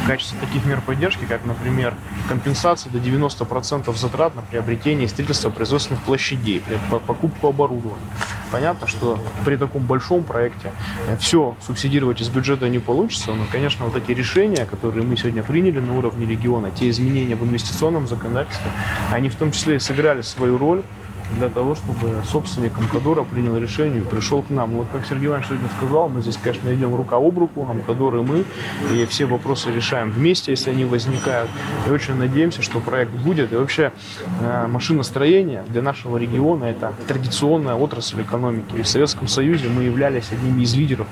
В 0.04 0.06
качестве 0.06 0.38
таких 0.40 0.64
мер 0.64 0.80
поддержки, 0.80 1.24
как, 1.26 1.44
например, 1.44 1.94
компенсация 2.28 2.90
до 2.90 2.98
90% 2.98 3.94
затрат 3.96 4.34
на 4.34 4.42
приобретение 4.42 5.04
и 5.04 5.08
строительство 5.08 5.50
производственных 5.50 6.02
площадей, 6.02 6.62
покупку 7.06 7.48
оборудования 7.48 8.02
Понятно, 8.52 8.86
что 8.86 9.18
при 9.46 9.56
таком 9.56 9.82
большом 9.82 10.24
проекте 10.24 10.72
э, 11.08 11.16
все 11.16 11.56
субсидировать 11.66 12.20
из 12.22 12.28
бюджета 12.28 12.68
не 12.68 12.78
получится, 12.78 13.32
но, 13.34 13.44
конечно, 13.50 13.84
вот 13.84 13.96
эти 13.96 14.12
решения, 14.12 14.64
которые 14.64 15.04
мы 15.04 15.16
сегодня 15.16 15.42
приняли 15.42 15.80
на 15.80 15.98
уровне 15.98 16.24
региона, 16.24 16.70
те 16.70 16.88
изменения 16.88 17.34
в 17.34 17.44
инвестиционном 17.44 18.06
законодательстве, 18.06 18.70
они 19.10 19.28
в 19.28 19.34
том 19.34 19.50
числе 19.50 19.76
и 19.76 19.78
сыграли 19.78 20.22
свою 20.22 20.56
роль 20.56 20.82
для 21.36 21.48
того, 21.48 21.74
чтобы 21.74 22.22
собственник 22.24 22.76
Амкадора 22.78 23.24
принял 23.24 23.56
решение 23.56 24.00
и 24.00 24.04
пришел 24.04 24.42
к 24.42 24.50
нам. 24.50 24.70
Вот 24.72 24.86
как 24.92 25.06
Сергей 25.06 25.28
Иванович 25.28 25.48
сегодня 25.48 25.68
сказал, 25.76 26.08
мы 26.08 26.20
здесь, 26.20 26.38
конечно, 26.42 26.74
идем 26.74 26.94
рука 26.94 27.16
об 27.16 27.38
руку, 27.38 27.66
Амкадор 27.68 28.16
и 28.16 28.22
мы, 28.22 28.44
и 28.92 29.06
все 29.06 29.26
вопросы 29.26 29.72
решаем 29.72 30.10
вместе, 30.10 30.52
если 30.52 30.70
они 30.70 30.84
возникают. 30.84 31.50
И 31.86 31.90
очень 31.90 32.14
надеемся, 32.14 32.62
что 32.62 32.80
проект 32.80 33.12
будет. 33.12 33.52
И 33.52 33.56
вообще 33.56 33.92
э, 34.40 34.66
машиностроение 34.66 35.64
для 35.68 35.82
нашего 35.82 36.16
региона 36.16 36.64
это 36.64 36.92
традиционная 37.06 37.74
отрасль 37.74 38.22
экономики. 38.22 38.76
И 38.76 38.82
в 38.82 38.88
Советском 38.88 39.28
Союзе 39.28 39.68
мы 39.68 39.84
являлись 39.84 40.30
одними 40.32 40.62
из 40.62 40.74
лидеров 40.74 41.06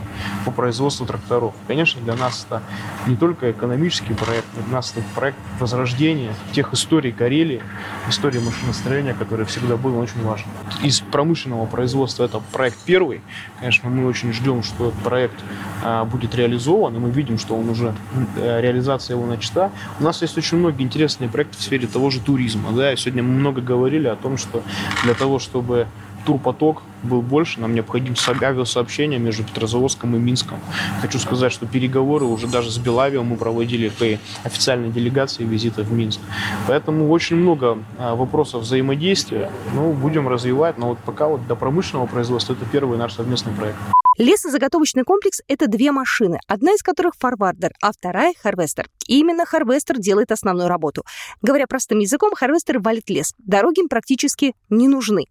по 0.45 0.51
производству 0.51 1.07
тракторов. 1.07 1.55
Конечно, 1.67 2.01
для 2.03 2.15
нас 2.15 2.47
это 2.47 2.63
не 3.07 3.17
только 3.17 3.51
экономический 3.51 4.15
проект, 4.15 4.47
для 4.55 4.75
нас 4.75 4.93
это 4.97 5.05
проект 5.15 5.39
возрождения 5.59 6.33
тех 6.53 6.73
историй 6.73 7.13
Карелии, 7.13 7.63
истории 8.09 8.39
машиностроения, 8.39 9.15
которые 9.15 9.47
всегда 9.47 9.77
был 9.77 9.95
очень 10.11 10.27
важно. 10.27 10.51
Из 10.83 11.01
промышленного 11.01 11.67
производства 11.67 12.25
это 12.25 12.41
проект 12.53 12.79
первый. 12.85 13.21
Конечно, 13.59 13.89
мы 13.89 14.07
очень 14.07 14.33
ждем, 14.33 14.63
что 14.63 14.89
этот 14.89 15.01
проект 15.01 15.37
а, 15.83 16.05
будет 16.05 16.35
реализован, 16.35 16.97
и 16.97 16.99
мы 16.99 17.11
видим, 17.11 17.39
что 17.39 17.57
он 17.57 17.69
уже, 17.69 17.95
э, 18.37 18.61
реализация 18.61 19.17
его 19.17 19.27
начата. 19.27 19.71
У 19.99 20.05
нас 20.05 20.23
есть 20.23 20.37
очень 20.39 20.59
многие 20.59 20.83
интересные 20.83 21.29
проекты 21.29 21.59
в 21.59 21.61
сфере 21.63 21.87
того 21.87 22.11
же 22.11 22.21
туризма. 22.21 22.73
Да? 22.73 22.95
Сегодня 22.97 23.23
мы 23.23 23.35
много 23.35 23.61
говорили 23.61 24.09
о 24.09 24.17
том, 24.17 24.37
что 24.37 24.63
для 25.05 25.15
того, 25.15 25.39
чтобы 25.39 25.87
турпоток 26.25 26.83
был 27.03 27.23
больше, 27.23 27.61
нам 27.61 27.75
необходим 27.75 28.15
авиасообщение 28.43 29.19
между 29.19 29.45
Петрозаводском 29.45 30.17
и 30.17 30.19
Минском. 30.19 30.59
Хочу 31.01 31.19
сказать, 31.19 31.53
что 31.53 31.67
переговоры 31.67 32.25
уже 32.25 32.47
даже 32.47 32.71
с 32.71 32.79
Белавием 32.79 33.27
мы 33.27 33.37
проводили 33.37 33.89
при 33.89 34.19
официальной 34.45 34.91
делегации 34.91 35.45
визита 35.45 35.83
в 35.83 35.93
Минск. 35.93 36.21
Поэтому 36.67 37.11
очень 37.11 37.37
много 37.37 37.79
а, 37.99 38.15
вопросов 38.15 38.63
взаимодействия. 38.63 39.51
Ну, 39.75 39.93
будем 39.93 40.29
развивать, 40.29 40.79
но 40.79 40.89
вот 40.89 40.99
пока 40.99 41.29
вот 41.29 41.47
до 41.47 41.57
промышленного 41.57 42.07
производства 42.07 42.53
это 42.53 42.65
первый 42.71 42.99
наш 42.99 43.15
совместный 43.15 43.53
проект. 43.53 43.79
Лесозаготовочный 44.19 45.05
комплекс– 45.05 45.41
это 45.49 45.67
две 45.67 45.93
машины, 45.93 46.41
одна 46.47 46.73
из 46.73 46.83
которых 46.83 47.15
форвардер, 47.19 47.73
а 47.81 47.91
вторая– 47.91 48.35
харвестер. 48.43 48.89
И 49.07 49.19
именно 49.19 49.47
харвестер 49.47 49.99
делает 49.99 50.31
основную 50.31 50.69
работу. 50.69 51.05
Говоря 51.41 51.67
простым 51.67 52.01
языком, 52.01 52.35
харвестер 52.35 52.81
валит 52.81 53.09
лес. 53.09 53.35
Дороги 53.39 53.81
практически 53.89 54.55
не 54.69 54.89
нужны. 54.89 55.25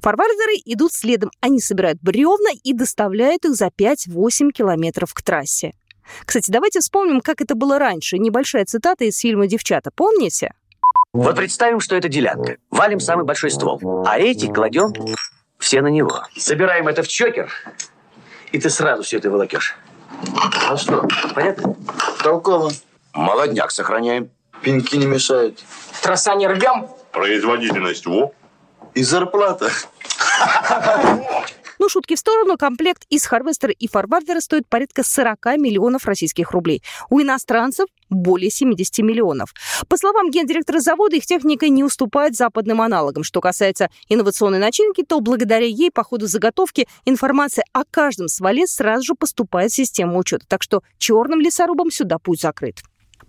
Форвардеры 0.00 0.54
идут 0.64 0.92
следом. 0.92 1.30
Они 1.40 1.60
собирают 1.60 1.98
бревна 2.02 2.50
и 2.62 2.72
доставляют 2.72 3.44
их 3.44 3.54
за 3.54 3.66
5-8 3.66 4.50
километров 4.52 5.14
к 5.14 5.22
трассе. 5.22 5.72
Кстати, 6.24 6.50
давайте 6.50 6.80
вспомним, 6.80 7.20
как 7.20 7.40
это 7.40 7.54
было 7.54 7.78
раньше. 7.78 8.18
Небольшая 8.18 8.64
цитата 8.66 9.04
из 9.04 9.18
фильма 9.18 9.46
«Девчата». 9.46 9.90
Помните? 9.94 10.52
Вот 11.12 11.36
представим, 11.36 11.80
что 11.80 11.96
это 11.96 12.08
делянка. 12.08 12.56
Валим 12.70 13.00
самый 13.00 13.24
большой 13.24 13.50
ствол. 13.50 14.04
А 14.06 14.18
эти 14.18 14.52
кладем 14.52 14.92
все 15.58 15.80
на 15.80 15.86
него. 15.86 16.24
Собираем 16.36 16.88
это 16.88 17.02
в 17.02 17.08
чокер, 17.08 17.50
и 18.52 18.58
ты 18.58 18.68
сразу 18.68 19.02
все 19.02 19.18
это 19.18 19.30
волокешь. 19.30 19.76
Ну 20.68 20.76
что, 20.76 21.08
понятно? 21.34 21.76
Толково. 22.22 22.72
Молодняк 23.12 23.70
сохраняем. 23.70 24.30
Пеньки 24.62 24.96
не 24.96 25.06
мешают. 25.06 25.62
Троса 26.02 26.34
не 26.34 26.46
рвем. 26.46 26.88
Производительность 27.12 28.06
во. 28.06 28.32
И 28.94 29.02
зарплата. 29.02 29.70
Ну, 31.80 31.88
шутки 31.88 32.14
в 32.14 32.18
сторону, 32.18 32.56
комплект 32.56 33.04
из 33.10 33.26
Харвестера 33.26 33.72
и 33.72 33.88
Фарвардера 33.88 34.40
стоит 34.40 34.68
порядка 34.68 35.02
40 35.02 35.58
миллионов 35.58 36.06
российских 36.06 36.52
рублей. 36.52 36.82
У 37.10 37.20
иностранцев 37.20 37.86
более 38.08 38.50
70 38.50 38.98
миллионов. 39.00 39.52
По 39.88 39.96
словам 39.96 40.30
гендиректора 40.30 40.80
завода, 40.80 41.16
их 41.16 41.26
техника 41.26 41.68
не 41.68 41.82
уступает 41.84 42.36
западным 42.36 42.80
аналогам. 42.80 43.24
Что 43.24 43.40
касается 43.40 43.90
инновационной 44.08 44.60
начинки, 44.60 45.02
то 45.02 45.20
благодаря 45.20 45.66
ей 45.66 45.90
по 45.90 46.04
ходу 46.04 46.26
заготовки 46.26 46.86
информация 47.04 47.64
о 47.72 47.84
каждом 47.84 48.28
стволе 48.28 48.66
сразу 48.66 49.04
же 49.04 49.14
поступает 49.14 49.72
в 49.72 49.74
систему 49.74 50.18
учета. 50.18 50.46
Так 50.48 50.62
что 50.62 50.82
черным 50.98 51.40
лесорубам 51.40 51.90
сюда 51.90 52.18
путь 52.18 52.40
закрыт. 52.40 52.82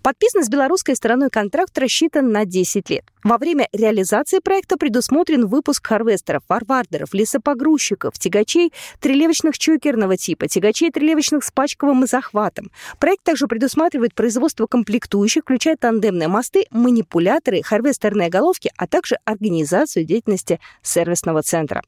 Подписан 0.06 0.44
с 0.44 0.48
белорусской 0.48 0.94
стороной 0.94 1.30
контракт 1.30 1.76
рассчитан 1.76 2.30
на 2.30 2.44
10 2.44 2.90
лет. 2.90 3.04
Во 3.24 3.38
время 3.38 3.66
реализации 3.72 4.38
проекта 4.38 4.76
предусмотрен 4.76 5.48
выпуск 5.48 5.84
харвестеров, 5.84 6.44
форвардеров, 6.46 7.12
лесопогрузчиков, 7.12 8.16
тягачей 8.16 8.72
трелевочных 9.00 9.58
чокерного 9.58 10.16
типа, 10.16 10.46
тягачей 10.46 10.92
трелевочных 10.92 11.42
с 11.42 11.50
пачковым 11.50 12.06
захватом. 12.06 12.70
Проект 13.00 13.24
также 13.24 13.48
предусматривает 13.48 14.14
производство 14.14 14.68
комплектующих, 14.68 15.42
включая 15.42 15.76
тандемные 15.76 16.28
мосты, 16.28 16.66
манипуляторы, 16.70 17.64
харвестерные 17.64 18.28
головки, 18.28 18.70
а 18.76 18.86
также 18.86 19.16
организацию 19.24 20.04
деятельности 20.04 20.60
сервисного 20.82 21.42
центра. 21.42 21.82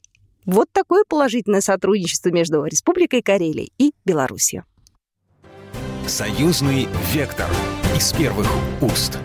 Вот 0.45 0.67
такое 0.73 1.05
положительное 1.09 1.61
сотрудничество 1.61 2.31
между 2.31 2.65
Республикой 2.65 3.23
Карелия 3.23 3.69
и 3.79 3.93
Беларусью. 4.05 4.65
Союзный 6.09 6.88
вектор 7.12 7.47
из 7.95 8.15
первых 8.15 8.47
уст. 8.81 9.19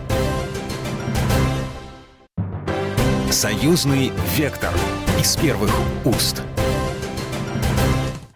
Союзный 3.30 4.12
вектор 4.36 4.70
из 5.18 5.34
первых 5.38 5.70
уст. 6.04 6.42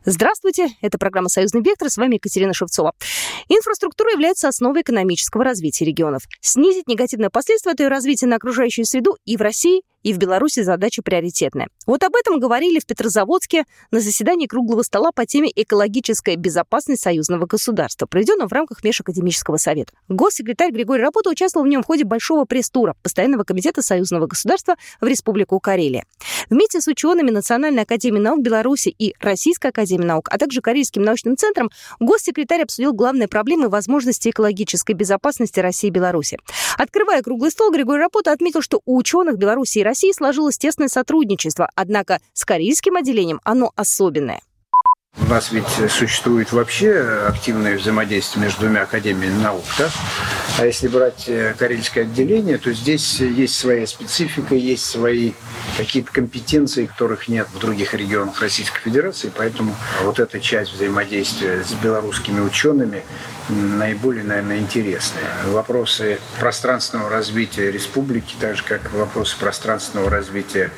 Здравствуйте, 0.07 0.69
это 0.81 0.97
программа 0.97 1.29
«Союзный 1.29 1.61
вектор», 1.61 1.91
с 1.91 1.99
вами 1.99 2.15
Екатерина 2.15 2.55
Шевцова. 2.55 2.95
Инфраструктура 3.51 4.13
является 4.13 4.49
основой 4.49 4.81
экономического 4.81 5.45
развития 5.45 5.85
регионов. 5.85 6.23
Снизить 6.41 6.89
негативные 6.89 7.29
последствия 7.29 7.73
этого 7.73 7.91
развития 7.91 8.29
на 8.29 8.37
окружающую 8.37 8.87
среду 8.87 9.19
и 9.27 9.37
в 9.37 9.43
России, 9.43 9.83
и 10.03 10.13
в 10.13 10.19
Беларуси 10.19 10.63
задача 10.63 11.03
приоритетная. 11.03 11.69
Вот 11.87 12.03
об 12.05 12.15
этом 12.15 12.39
говорили 12.39 12.79
в 12.79 12.87
Петрозаводске 12.87 13.65
на 13.91 14.01
заседании 14.01 14.47
круглого 14.47 14.83
стола 14.83 15.11
по 15.13 15.27
теме 15.27 15.51
«Экологическая 15.55 16.37
безопасность 16.37 17.03
союзного 17.03 17.47
государства», 17.47 18.07
проведенном 18.07 18.49
в 18.49 18.53
рамках 18.53 18.85
Межакадемического 18.85 19.57
совета. 19.57 19.93
Госсекретарь 20.09 20.71
Григорий 20.71 21.03
Рапота 21.03 21.31
участвовал 21.31 21.67
в 21.67 21.69
нем 21.69 21.83
в 21.83 21.87
ходе 21.87 22.05
большого 22.05 22.45
пресс-тура 22.45 22.95
Постоянного 23.03 23.45
комитета 23.45 23.83
союзного 23.83 24.27
государства 24.27 24.77
в 25.01 25.07
Республику 25.07 25.61
Карелия. 25.61 26.05
Вместе 26.51 26.81
с 26.81 26.89
учеными 26.89 27.31
Национальной 27.31 27.83
академии 27.83 28.21
наук 28.21 28.41
Беларуси 28.41 28.95
и 28.99 29.15
Российской 29.21 29.69
академии 29.69 30.05
наук, 30.05 30.29
а 30.31 30.39
также 30.39 30.61
Корейским 30.61 31.03
научным 31.03 31.37
центром, 31.37 31.71
госсекретарь 32.01 32.63
обсудил 32.63 32.93
главные 32.93 33.29
проблемы 33.29 33.67
и 33.67 33.69
возможности 33.69 34.31
экологической 34.31 34.93
безопасности 34.93 35.61
России 35.61 35.89
и 35.89 35.91
Беларуси. 35.91 36.39
Открывая 36.77 37.23
круглый 37.23 37.51
стол, 37.51 37.73
Григорий 37.73 38.03
Рапота 38.03 38.33
отметил, 38.33 38.63
что 38.63 38.81
у 38.85 38.97
ученых 38.97 39.37
Беларуси 39.37 39.79
и 39.79 39.83
России 39.89 40.13
сложилось 40.13 40.59
тесное 40.59 40.89
сотрудничество, 40.89 41.71
однако 41.75 42.21
с 42.35 42.45
корейским 42.45 42.97
отделением 42.97 43.41
оно 43.43 43.73
особенное. 43.75 44.43
У 45.17 45.31
нас 45.31 45.51
ведь 45.51 45.91
существует 45.91 46.53
вообще 46.53 47.25
активное 47.27 47.79
взаимодействие 47.79 48.45
между 48.45 48.61
двумя 48.61 48.83
академиями 48.83 49.43
наук, 49.43 49.65
да? 49.79 49.89
А 50.59 50.67
если 50.67 50.89
брать 50.89 51.29
э, 51.29 51.55
карельское 51.57 52.03
отделение, 52.03 52.59
то 52.59 52.73
здесь 52.73 53.21
есть 53.21 53.57
своя 53.57 53.87
специфика, 53.87 54.57
есть 54.57 54.85
свои 54.85 55.35
какие-то 55.77 56.11
компетенции, 56.11 56.87
которых 56.87 57.29
нет 57.29 57.47
в 57.55 57.61
других 57.61 57.95
регионах 57.95 58.43
Российской 58.43 58.81
Федерации, 58.81 59.31
поэтому 59.35 59.77
вот 60.03 60.19
эта 60.19 60.41
часть 60.41 60.73
взаимодействия 60.73 61.63
с 61.63 61.75
белорусскими 61.75 62.41
учеными 62.41 63.05
наиболее, 63.49 64.25
наверное, 64.25 64.59
интересные. 64.59 65.25
Вопросы 65.47 66.19
пространственного 66.41 67.09
развития 67.09 67.71
республики, 67.71 68.35
так 68.41 68.57
же 68.57 68.65
как 68.65 68.93
вопросы 68.93 69.39
пространственного 69.39 70.11
развития 70.11 70.73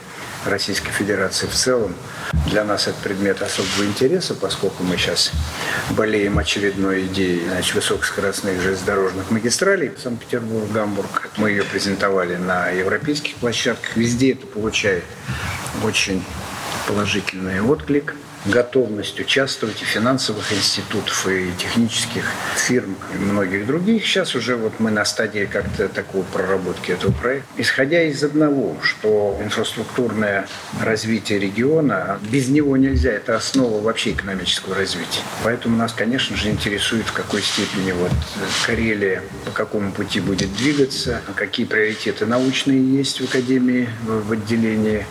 Российской 0.47 0.91
Федерации 0.91 1.47
в 1.47 1.55
целом. 1.55 1.95
Для 2.47 2.65
нас 2.65 2.87
это 2.89 2.97
предмет 3.03 3.43
особого 3.43 3.85
интереса, 3.85 4.35
поскольку 4.35 4.83
мы 4.83 4.97
сейчас 4.97 5.33
болеем 5.91 6.39
очередной 6.39 7.07
идеей 7.07 7.47
значит, 7.49 7.75
высокоскоростных 7.75 8.61
железнодорожных 8.61 9.31
магистралей 9.31 9.93
Санкт-Петербург, 10.03 10.71
Гамбург. 10.71 11.31
Мы 11.37 11.51
ее 11.51 11.65
презентовали 11.65 12.37
на 12.37 12.69
европейских 12.69 13.35
площадках. 13.37 13.97
Везде 13.97 14.33
это 14.33 14.47
получает 14.47 15.05
очень 15.83 16.25
положительный 16.87 17.61
отклик 17.61 18.15
готовность 18.47 19.19
участвовать 19.21 19.83
и 19.83 19.85
финансовых 19.85 20.53
институтов, 20.53 21.29
и 21.29 21.51
технических 21.59 22.25
фирм, 22.57 22.97
и 23.15 23.19
многих 23.19 23.67
других. 23.67 24.05
Сейчас 24.05 24.35
уже 24.35 24.57
вот 24.57 24.81
мы 24.81 24.91
на 24.91 25.05
стадии 25.05 25.49
как-то 25.51 25.89
такой 25.89 26.23
проработки 26.23 26.93
этого 26.93 27.13
проекта. 27.13 27.49
Исходя 27.57 28.03
из 28.03 28.23
одного, 28.23 28.77
что 28.83 29.39
инфраструктурное 29.43 30.49
развитие 30.81 31.39
региона, 31.39 32.19
без 32.31 32.49
него 32.49 32.77
нельзя, 32.77 33.13
это 33.13 33.37
основа 33.37 33.81
вообще 33.81 34.13
экономического 34.13 34.75
развития. 34.75 35.21
Поэтому 35.45 35.77
нас, 35.77 35.93
конечно 35.93 36.37
же, 36.37 36.49
интересует, 36.51 37.07
в 37.07 37.13
какой 37.13 37.43
степени 37.43 37.93
вот 37.93 38.13
Карелия 38.67 39.23
по 39.45 39.51
какому 39.51 39.93
пути 39.93 40.21
будет 40.21 40.55
двигаться, 40.57 41.21
какие 41.35 41.67
приоритеты 41.67 42.27
научные 42.27 42.81
есть 42.97 43.21
в 43.21 43.25
Академии, 43.25 43.89
в 44.05 44.33
отделении 44.33 45.07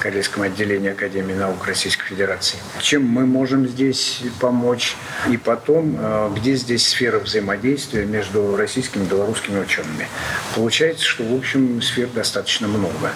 Карельском 0.00 0.42
отделении 0.42 0.90
Академии 0.90 1.34
наук 1.34 1.66
Российской 1.66 2.06
Федерации. 2.06 2.58
Чем 2.80 3.04
мы 3.04 3.26
можем 3.26 3.66
здесь 3.66 4.22
помочь? 4.40 4.96
И 5.30 5.36
потом, 5.36 5.96
э, 5.98 6.30
где 6.36 6.54
здесь 6.54 6.86
сфера 6.86 7.18
взаимодействия 7.18 8.04
между 8.04 8.56
российскими 8.56 9.04
и 9.04 9.06
белорусскими 9.06 9.60
учеными? 9.60 10.06
Получается, 10.54 11.04
что, 11.04 11.24
в 11.24 11.36
общем, 11.36 11.82
сфер 11.82 12.08
достаточно 12.08 12.68
много. 12.68 13.10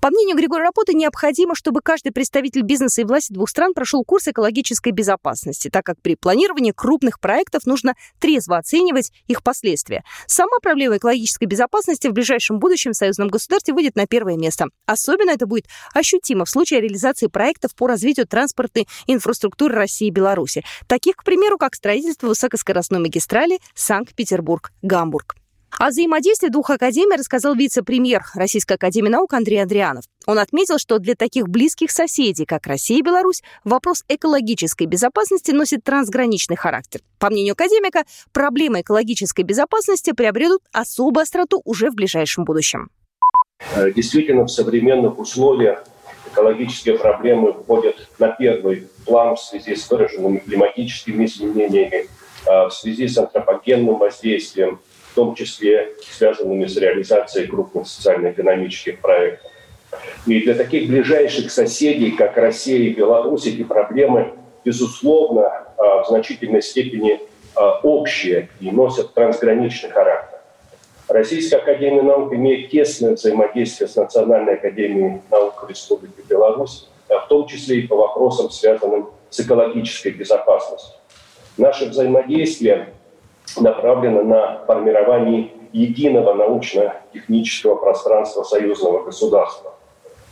По 0.00 0.10
мнению 0.10 0.36
Григория 0.36 0.62
Рапоты, 0.62 0.94
необходимо, 0.94 1.56
чтобы 1.56 1.80
каждый 1.82 2.12
представитель 2.12 2.62
бизнеса 2.62 3.00
и 3.00 3.04
власти 3.04 3.32
двух 3.32 3.50
стран 3.50 3.74
прошел 3.74 4.04
курс 4.04 4.28
экологической 4.28 4.92
безопасности, 4.92 5.70
так 5.70 5.84
как 5.84 6.00
при 6.00 6.14
планировании 6.14 6.70
крупных 6.70 7.18
проектов 7.18 7.66
нужно 7.66 7.94
трезво 8.20 8.58
оценивать 8.58 9.10
их 9.26 9.42
последствия. 9.42 10.04
Сама 10.26 10.58
проблема 10.62 10.98
экологической 10.98 11.46
безопасности 11.46 12.06
в 12.06 12.12
ближайшем 12.12 12.60
будущем 12.60 12.92
в 12.92 12.96
союзном 12.96 13.26
государстве 13.28 13.74
выйдет 13.74 13.96
на 13.96 14.06
первое 14.06 14.36
место. 14.36 14.66
Особенно 14.86 15.30
это 15.30 15.46
будет 15.46 15.66
ощутимо 15.94 16.44
в 16.44 16.50
случае 16.50 16.80
реализации 16.80 17.26
проектов 17.26 17.74
по 17.74 17.88
развитию 17.88 18.28
транспортной 18.28 18.86
инфраструктуры 19.08 19.74
России 19.74 20.08
и 20.08 20.12
Беларуси, 20.12 20.64
таких, 20.86 21.16
к 21.16 21.24
примеру, 21.24 21.58
как 21.58 21.74
строительство 21.74 22.28
высокоскоростной 22.28 23.00
магистрали 23.00 23.58
Санкт-Петербург-Гамбург. 23.74 25.34
О 25.76 25.90
взаимодействии 25.90 26.48
двух 26.48 26.70
академий 26.70 27.16
рассказал 27.16 27.54
вице-премьер 27.54 28.24
Российской 28.34 28.72
академии 28.72 29.10
наук 29.10 29.32
Андрей 29.34 29.62
Андрианов. 29.62 30.04
Он 30.26 30.38
отметил, 30.38 30.78
что 30.78 30.98
для 30.98 31.14
таких 31.14 31.48
близких 31.48 31.90
соседей, 31.90 32.46
как 32.46 32.66
Россия 32.66 32.98
и 32.98 33.02
Беларусь, 33.02 33.42
вопрос 33.64 34.02
экологической 34.08 34.86
безопасности 34.86 35.52
носит 35.52 35.84
трансграничный 35.84 36.56
характер. 36.56 37.02
По 37.18 37.30
мнению 37.30 37.52
академика, 37.52 38.04
проблемы 38.32 38.80
экологической 38.80 39.42
безопасности 39.42 40.12
приобретут 40.12 40.62
особую 40.72 41.22
остроту 41.22 41.60
уже 41.64 41.90
в 41.90 41.94
ближайшем 41.94 42.44
будущем. 42.44 42.90
Действительно, 43.94 44.44
в 44.44 44.50
современных 44.50 45.18
условиях 45.18 45.84
экологические 46.32 46.98
проблемы 46.98 47.52
входят 47.52 48.08
на 48.18 48.28
первый 48.28 48.88
план 49.04 49.36
в 49.36 49.40
связи 49.40 49.76
с 49.76 49.88
выраженными 49.88 50.38
климатическими 50.38 51.24
изменениями, 51.26 52.08
в 52.44 52.70
связи 52.70 53.06
с 53.06 53.18
антропогенным 53.18 53.96
воздействием, 53.96 54.80
том 55.18 55.34
числе 55.34 55.94
связанными 56.12 56.66
с 56.66 56.76
реализацией 56.76 57.48
крупных 57.48 57.88
социально-экономических 57.88 59.00
проектов. 59.00 59.50
И 60.28 60.40
для 60.42 60.54
таких 60.54 60.88
ближайших 60.88 61.50
соседей, 61.50 62.12
как 62.12 62.36
Россия 62.36 62.78
и 62.78 62.90
Беларусь, 62.90 63.46
эти 63.46 63.64
проблемы, 63.64 64.34
безусловно, 64.64 65.64
в 65.76 66.04
значительной 66.06 66.62
степени 66.62 67.18
общие 67.82 68.48
и 68.60 68.70
носят 68.70 69.12
трансграничный 69.12 69.90
характер. 69.90 70.38
Российская 71.08 71.56
Академия 71.56 72.02
Наук 72.02 72.32
имеет 72.32 72.70
тесное 72.70 73.14
взаимодействие 73.14 73.88
с 73.88 73.96
Национальной 73.96 74.54
Академией 74.54 75.22
Наук 75.32 75.66
Республики 75.68 76.22
Беларусь, 76.28 76.86
в 77.08 77.26
том 77.28 77.48
числе 77.48 77.78
и 77.78 77.86
по 77.88 77.96
вопросам, 77.96 78.50
связанным 78.50 79.10
с 79.30 79.40
экологической 79.40 80.12
безопасностью. 80.12 80.94
Наше 81.56 81.86
взаимодействие 81.86 82.92
направлено 83.60 84.22
на 84.22 84.64
формирование 84.66 85.50
единого 85.72 86.34
научно-технического 86.34 87.76
пространства 87.76 88.42
союзного 88.42 89.04
государства. 89.04 89.74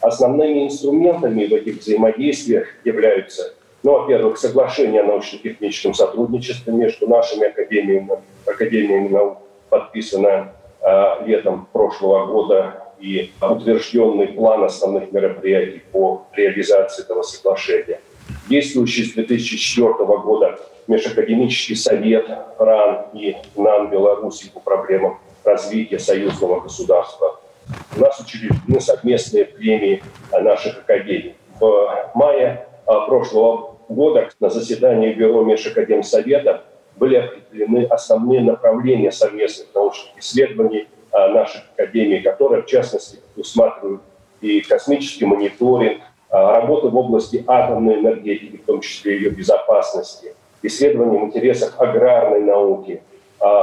Основными 0.01 0.67
инструментами 0.67 1.47
в 1.47 1.53
этих 1.53 1.81
взаимодействиях 1.81 2.69
являются, 2.85 3.55
ну, 3.83 3.93
во-первых, 3.93 4.39
соглашение 4.39 5.03
о 5.03 5.07
научно-техническом 5.07 5.95
сотрудничестве 5.95 6.73
между 6.73 7.09
нашими 7.09 7.49
академиями, 7.49 8.19
академиями 8.47 9.09
наук, 9.09 9.39
подписанное 9.69 10.53
э, 10.81 11.27
летом 11.27 11.69
прошлого 11.73 12.27
года 12.27 12.83
и 12.99 13.33
утвержденный 13.41 14.29
план 14.29 14.65
основных 14.65 15.13
мероприятий 15.13 15.83
по 15.93 16.27
реализации 16.35 17.03
этого 17.03 17.23
соглашения. 17.23 18.01
Действующий 18.49 19.05
с 19.05 19.15
2004 19.15 19.93
года 19.95 20.59
Межакадемический 20.87 21.75
совет 21.75 22.29
РАН 22.59 23.07
и 23.13 23.37
НАН 23.57 23.91
Беларуси 23.91 24.51
по 24.55 24.61
проблемам 24.61 25.19
развития 25.43 25.99
союзного 25.99 26.61
государства. 26.61 27.41
У 27.97 28.01
нас 28.01 28.21
учреждены 28.21 28.81
совместные 28.81 29.47
премии 29.47 30.03
наших 30.33 30.79
академий. 30.79 31.35
В 31.59 32.13
мае 32.15 32.69
а, 32.87 33.07
прошлого 33.07 33.79
года 33.89 34.29
на 34.39 34.49
заседании 34.49 35.13
Бюро 35.13 35.43
Межакадемсовета 35.43 36.63
были 36.95 37.17
определены 37.17 37.85
основные 37.87 38.43
направления 38.43 39.11
совместных 39.11 39.75
научных 39.75 40.19
исследований 40.19 40.87
а, 41.11 41.29
наших 41.29 41.63
академий, 41.75 42.21
которые, 42.21 42.63
в 42.63 42.67
частности, 42.67 43.19
усматривают 43.37 44.03
и 44.41 44.61
космический 44.61 45.25
мониторинг, 45.25 46.03
а, 46.31 46.61
работы 46.61 46.89
в 46.89 46.97
области 46.97 47.45
атомной 47.47 48.01
энергетики, 48.01 48.57
в 48.57 48.65
том 48.65 48.81
числе 48.81 49.17
ее 49.17 49.31
безопасности, 49.31 50.35
исследования 50.63 51.21
в 51.21 51.25
интересах 51.25 51.75
аграрной 51.79 52.43
науки, 52.43 53.03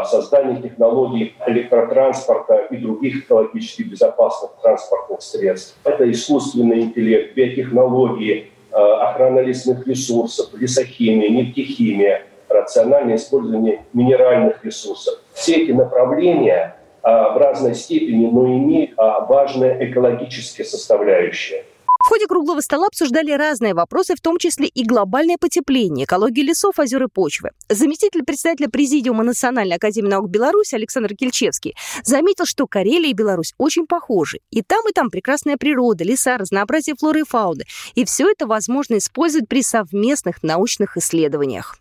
создание 0.06 0.62
технологий 0.62 1.36
электротранспорта 1.48 2.68
и 2.70 2.78
других 2.78 3.26
экологически 3.26 3.82
безопасных 3.82 4.52
транспортных 4.62 5.22
средств. 5.24 5.76
Это 5.84 6.10
искусственный 6.12 6.82
интеллект, 6.82 7.36
биотехнологии, 7.36 8.52
охрана 8.72 9.40
лесных 9.40 9.88
ресурсов, 9.88 10.50
лесохимия, 10.54 11.30
нефтехимия, 11.30 12.28
рациональное 12.50 13.16
использование 13.16 13.84
минеральных 13.94 14.64
ресурсов. 14.64 15.20
Все 15.34 15.64
эти 15.64 15.72
направления 15.72 16.76
в 17.02 17.38
разной 17.38 17.74
степени, 17.74 18.28
но 18.28 18.46
имеют 18.46 18.92
важные 18.96 19.90
экологические 19.90 20.66
составляющие. 20.66 21.66
В 22.04 22.10
ходе 22.10 22.28
круглого 22.28 22.60
стола 22.60 22.88
обсуждали 22.88 23.32
разные 23.32 23.74
вопросы, 23.74 24.14
в 24.16 24.20
том 24.20 24.38
числе 24.38 24.68
и 24.68 24.84
глобальное 24.84 25.38
потепление, 25.40 26.04
экологию 26.04 26.46
лесов, 26.46 26.78
озер 26.78 27.04
и 27.04 27.08
почвы. 27.08 27.52
Заместитель 27.70 28.24
председателя 28.24 28.68
Президиума 28.68 29.24
Национальной 29.24 29.78
академии 29.78 30.10
наук 30.10 30.30
Беларуси 30.30 30.76
Александр 30.76 31.16
Кильчевский 31.16 31.76
заметил, 32.04 32.46
что 32.46 32.68
Карелия 32.68 33.12
и 33.12 33.14
Беларусь 33.14 33.54
очень 33.58 33.88
похожи. 33.88 34.40
И 34.52 34.62
там, 34.62 34.82
и 34.90 34.92
там 34.92 35.12
прекрасная 35.12 35.56
природа, 35.56 36.04
леса, 36.04 36.38
разнообразие 36.38 36.98
флоры 37.00 37.22
и 37.22 37.24
фауны. 37.24 37.64
И 37.96 38.04
все 38.04 38.30
это 38.30 38.48
возможно 38.48 38.98
использовать 38.98 39.48
при 39.48 39.64
совместных 39.64 40.44
научных 40.44 40.98
исследованиях. 40.98 41.78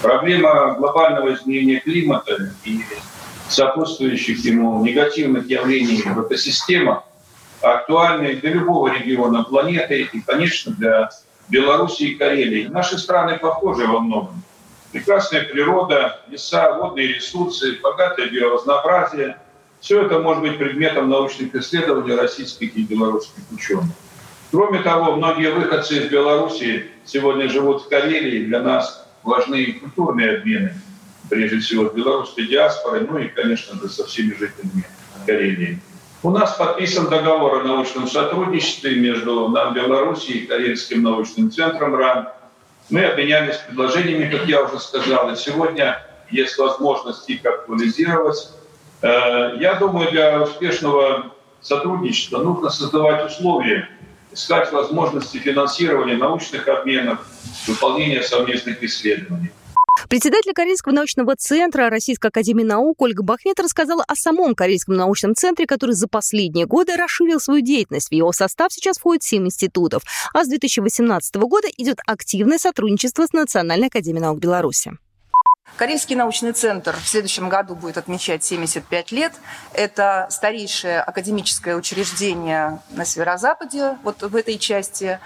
Проблема 0.00 0.74
глобального 0.78 1.34
изменения 1.34 1.80
климата 1.80 2.54
и 2.64 2.80
сопутствующих 3.50 4.42
ему 4.42 4.82
негативных 4.82 5.50
явлений 5.50 6.00
в 6.02 6.26
экосистемах 6.26 7.04
актуальны 7.60 8.36
для 8.36 8.50
любого 8.50 8.88
региона 8.92 9.44
планеты 9.44 10.08
и, 10.12 10.20
конечно, 10.20 10.72
для 10.72 11.10
Беларуси 11.48 12.04
и 12.04 12.14
Карелии. 12.14 12.66
Наши 12.66 12.98
страны 12.98 13.38
похожи 13.38 13.86
во 13.86 14.00
многом. 14.00 14.42
Прекрасная 14.92 15.42
природа, 15.42 16.20
леса, 16.28 16.72
водные 16.74 17.08
ресурсы, 17.08 17.78
богатое 17.82 18.28
биоразнообразие– 18.28 19.36
все 19.80 20.02
это 20.02 20.18
может 20.18 20.42
быть 20.42 20.58
предметом 20.58 21.08
научных 21.08 21.54
исследований 21.54 22.14
российских 22.14 22.76
и 22.76 22.82
белорусских 22.82 23.44
ученых. 23.52 23.94
Кроме 24.50 24.82
того, 24.82 25.14
многие 25.14 25.52
выходцы 25.52 25.98
из 25.98 26.10
Беларуси 26.10 26.86
сегодня 27.04 27.48
живут 27.48 27.84
в 27.84 27.88
Карелии. 27.88 28.46
Для 28.46 28.60
нас 28.60 29.06
важны 29.22 29.62
и 29.62 29.72
культурные 29.72 30.38
обмены, 30.38 30.74
прежде 31.30 31.58
всего 31.60 31.88
с 31.88 31.92
белорусской 31.92 32.46
диаспорой, 32.46 33.06
ну 33.08 33.18
и, 33.18 33.28
конечно 33.28 33.78
же, 33.80 33.88
со 33.88 34.04
всеми 34.06 34.30
жителями 34.30 34.84
Карелии. 35.26 35.78
У 36.24 36.30
нас 36.30 36.56
подписан 36.56 37.08
договор 37.08 37.60
о 37.60 37.62
научном 37.62 38.08
сотрудничестве 38.08 38.96
между 38.96 39.48
НАМ 39.48 39.72
Белоруссией 39.74 40.40
и 40.40 40.46
Карельским 40.46 41.04
научным 41.04 41.52
центром 41.52 41.94
РАН. 41.94 42.28
Мы 42.90 43.04
обменялись 43.04 43.58
предложениями, 43.58 44.28
как 44.28 44.48
я 44.48 44.64
уже 44.64 44.80
сказал, 44.80 45.30
и 45.30 45.36
сегодня 45.36 46.04
есть 46.28 46.58
возможность 46.58 47.30
их 47.30 47.46
актуализировать. 47.46 48.50
Э, 49.00 49.52
я 49.60 49.74
думаю, 49.74 50.10
для 50.10 50.42
успешного 50.42 51.34
сотрудничества 51.60 52.38
нужно 52.38 52.70
создавать 52.70 53.30
условия, 53.30 53.88
искать 54.32 54.72
возможности 54.72 55.36
финансирования 55.36 56.16
научных 56.16 56.66
обменов, 56.66 57.20
выполнения 57.68 58.22
совместных 58.22 58.82
исследований. 58.82 59.52
Председатель 60.08 60.52
Корейского 60.52 60.92
научного 60.92 61.34
центра 61.36 61.90
Российской 61.90 62.28
академии 62.28 62.62
наук 62.62 63.00
Ольга 63.02 63.22
Бахмет 63.22 63.58
рассказала 63.58 64.04
о 64.06 64.14
самом 64.14 64.54
Корейском 64.54 64.94
научном 64.94 65.34
центре, 65.34 65.66
который 65.66 65.94
за 65.94 66.08
последние 66.08 66.66
годы 66.66 66.96
расширил 66.96 67.40
свою 67.40 67.60
деятельность. 67.60 68.08
В 68.08 68.12
его 68.12 68.32
состав 68.32 68.72
сейчас 68.72 68.98
входит 68.98 69.22
7 69.22 69.46
институтов, 69.46 70.02
а 70.32 70.44
с 70.44 70.48
2018 70.48 71.36
года 71.36 71.68
идет 71.76 71.98
активное 72.06 72.58
сотрудничество 72.58 73.26
с 73.26 73.32
Национальной 73.32 73.88
академией 73.88 74.22
наук 74.22 74.38
Беларуси. 74.38 74.92
Корейский 75.76 76.16
научный 76.16 76.52
центр 76.52 76.96
в 76.96 77.06
следующем 77.06 77.48
году 77.48 77.76
будет 77.76 77.98
отмечать 77.98 78.42
75 78.42 79.12
лет. 79.12 79.32
Это 79.72 80.26
старейшее 80.28 81.00
академическое 81.00 81.76
учреждение 81.76 82.80
на 82.90 83.04
северо-западе, 83.04 83.96
вот 84.02 84.22
в 84.22 84.34
этой 84.34 84.58
части. 84.58 85.20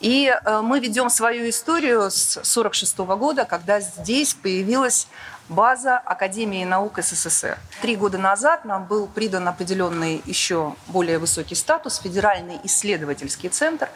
И 0.00 0.26
э, 0.26 0.60
мы 0.62 0.80
ведем 0.80 1.10
свою 1.10 1.48
историю 1.48 2.10
с 2.10 2.36
1946 2.36 2.98
года, 2.98 3.44
когда 3.44 3.78
здесь 3.78 4.34
появилась 4.34 5.06
база 5.48 5.98
Академии 5.98 6.64
наук 6.64 6.98
СССР. 7.00 7.56
Три 7.80 7.94
года 7.94 8.18
назад 8.18 8.64
нам 8.64 8.86
был 8.86 9.06
придан 9.06 9.46
определенный 9.46 10.22
еще 10.24 10.74
более 10.88 11.18
высокий 11.18 11.54
статус– 11.54 12.00
Федеральный 12.02 12.58
исследовательский 12.64 13.48
центр. 13.48 13.88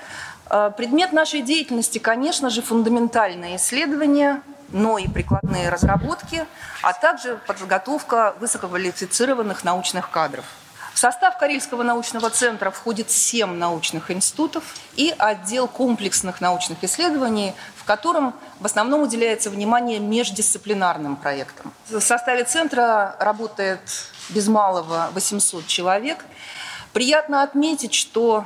Э, 0.49 0.71
предмет 0.77 1.13
нашей 1.13 1.43
деятельности, 1.43 1.99
конечно 1.99 2.51
же, 2.51 2.63
фундаментальные 2.63 3.57
исследования– 3.57 4.43
но 4.73 4.99
и 4.99 5.09
прикладные 5.09 5.69
разработки, 5.69 6.47
а 6.83 6.93
также 6.93 7.39
подготовка 7.47 8.35
высококвалифицированных 8.41 9.65
научных 9.65 10.11
кадров. 10.11 10.45
В 10.93 11.01
состав 11.01 11.39
Карельского 11.39 11.85
научного 11.85 12.29
центра 12.29 12.71
входит 12.71 13.09
семь 13.09 13.53
научных 13.53 14.11
институтов 14.11 14.65
и 14.97 15.15
отдел 15.17 15.69
комплексных 15.69 16.41
научных 16.41 16.83
исследований, 16.83 17.55
в 17.77 17.85
котором 17.85 18.35
в 18.59 18.67
основном 18.67 19.03
уделяется 19.03 19.49
внимание 19.49 20.01
междисциплинарным 20.01 21.15
проектам. 21.15 21.73
В 21.89 22.01
составе 22.01 22.43
центра 22.43 23.15
работает 23.21 23.81
без 24.31 24.49
малого 24.49 25.11
800 25.13 25.69
человек. 25.69 26.25
Приятно 26.93 27.45
отметить, 27.45 27.95
что 27.95 28.45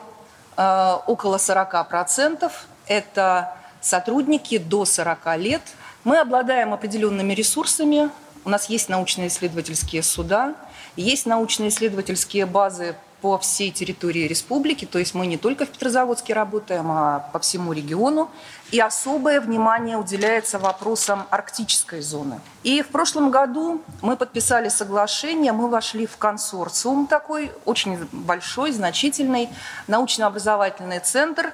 э, 0.59 0.97
около 1.07 1.37
40% 1.37 2.53
это 2.87 3.57
сотрудники 3.81 4.59
до 4.59 4.85
40 4.85 5.39
лет– 5.39 5.63
мы 6.05 6.19
обладаем 6.19 6.75
определенными 6.75 7.33
ресурсами. 7.33 8.11
У 8.45 8.51
нас 8.51 8.69
есть 8.69 8.89
научно-исследовательские 8.89 10.03
суда, 10.03 10.55
есть 10.97 11.27
научно-исследовательские 11.27 12.47
базы 12.47 12.97
по 13.21 13.39
всей 13.39 13.71
территории 13.71 14.27
республики, 14.27 14.85
то 14.85 14.99
есть 14.99 15.15
мы 15.15 15.29
не 15.29 15.39
только 15.39 15.65
в 15.65 15.69
Петрозаводске 15.69 16.35
работаем, 16.35 16.91
а 16.91 17.21
по 17.33 17.39
всему 17.39 17.73
региону. 17.73 18.29
И 18.73 18.81
особое 18.81 19.41
внимание 19.41 19.97
уделяется 19.97 20.59
вопросам 20.59 21.25
арктической 21.31 22.01
зоны. 22.01 22.41
И 22.65 22.83
в 22.83 22.89
прошлом 22.89 23.31
году 23.31 23.81
мы 24.01 24.17
подписали 24.17 24.69
соглашение, 24.71 25.53
мы 25.53 25.69
вошли 25.69 26.07
в 26.07 26.17
консорциум 26.17 27.07
такой, 27.07 27.53
очень 27.65 27.97
большой, 28.11 28.73
значительный, 28.73 29.49
научно-образовательный 29.87 30.99
центр, 30.99 31.53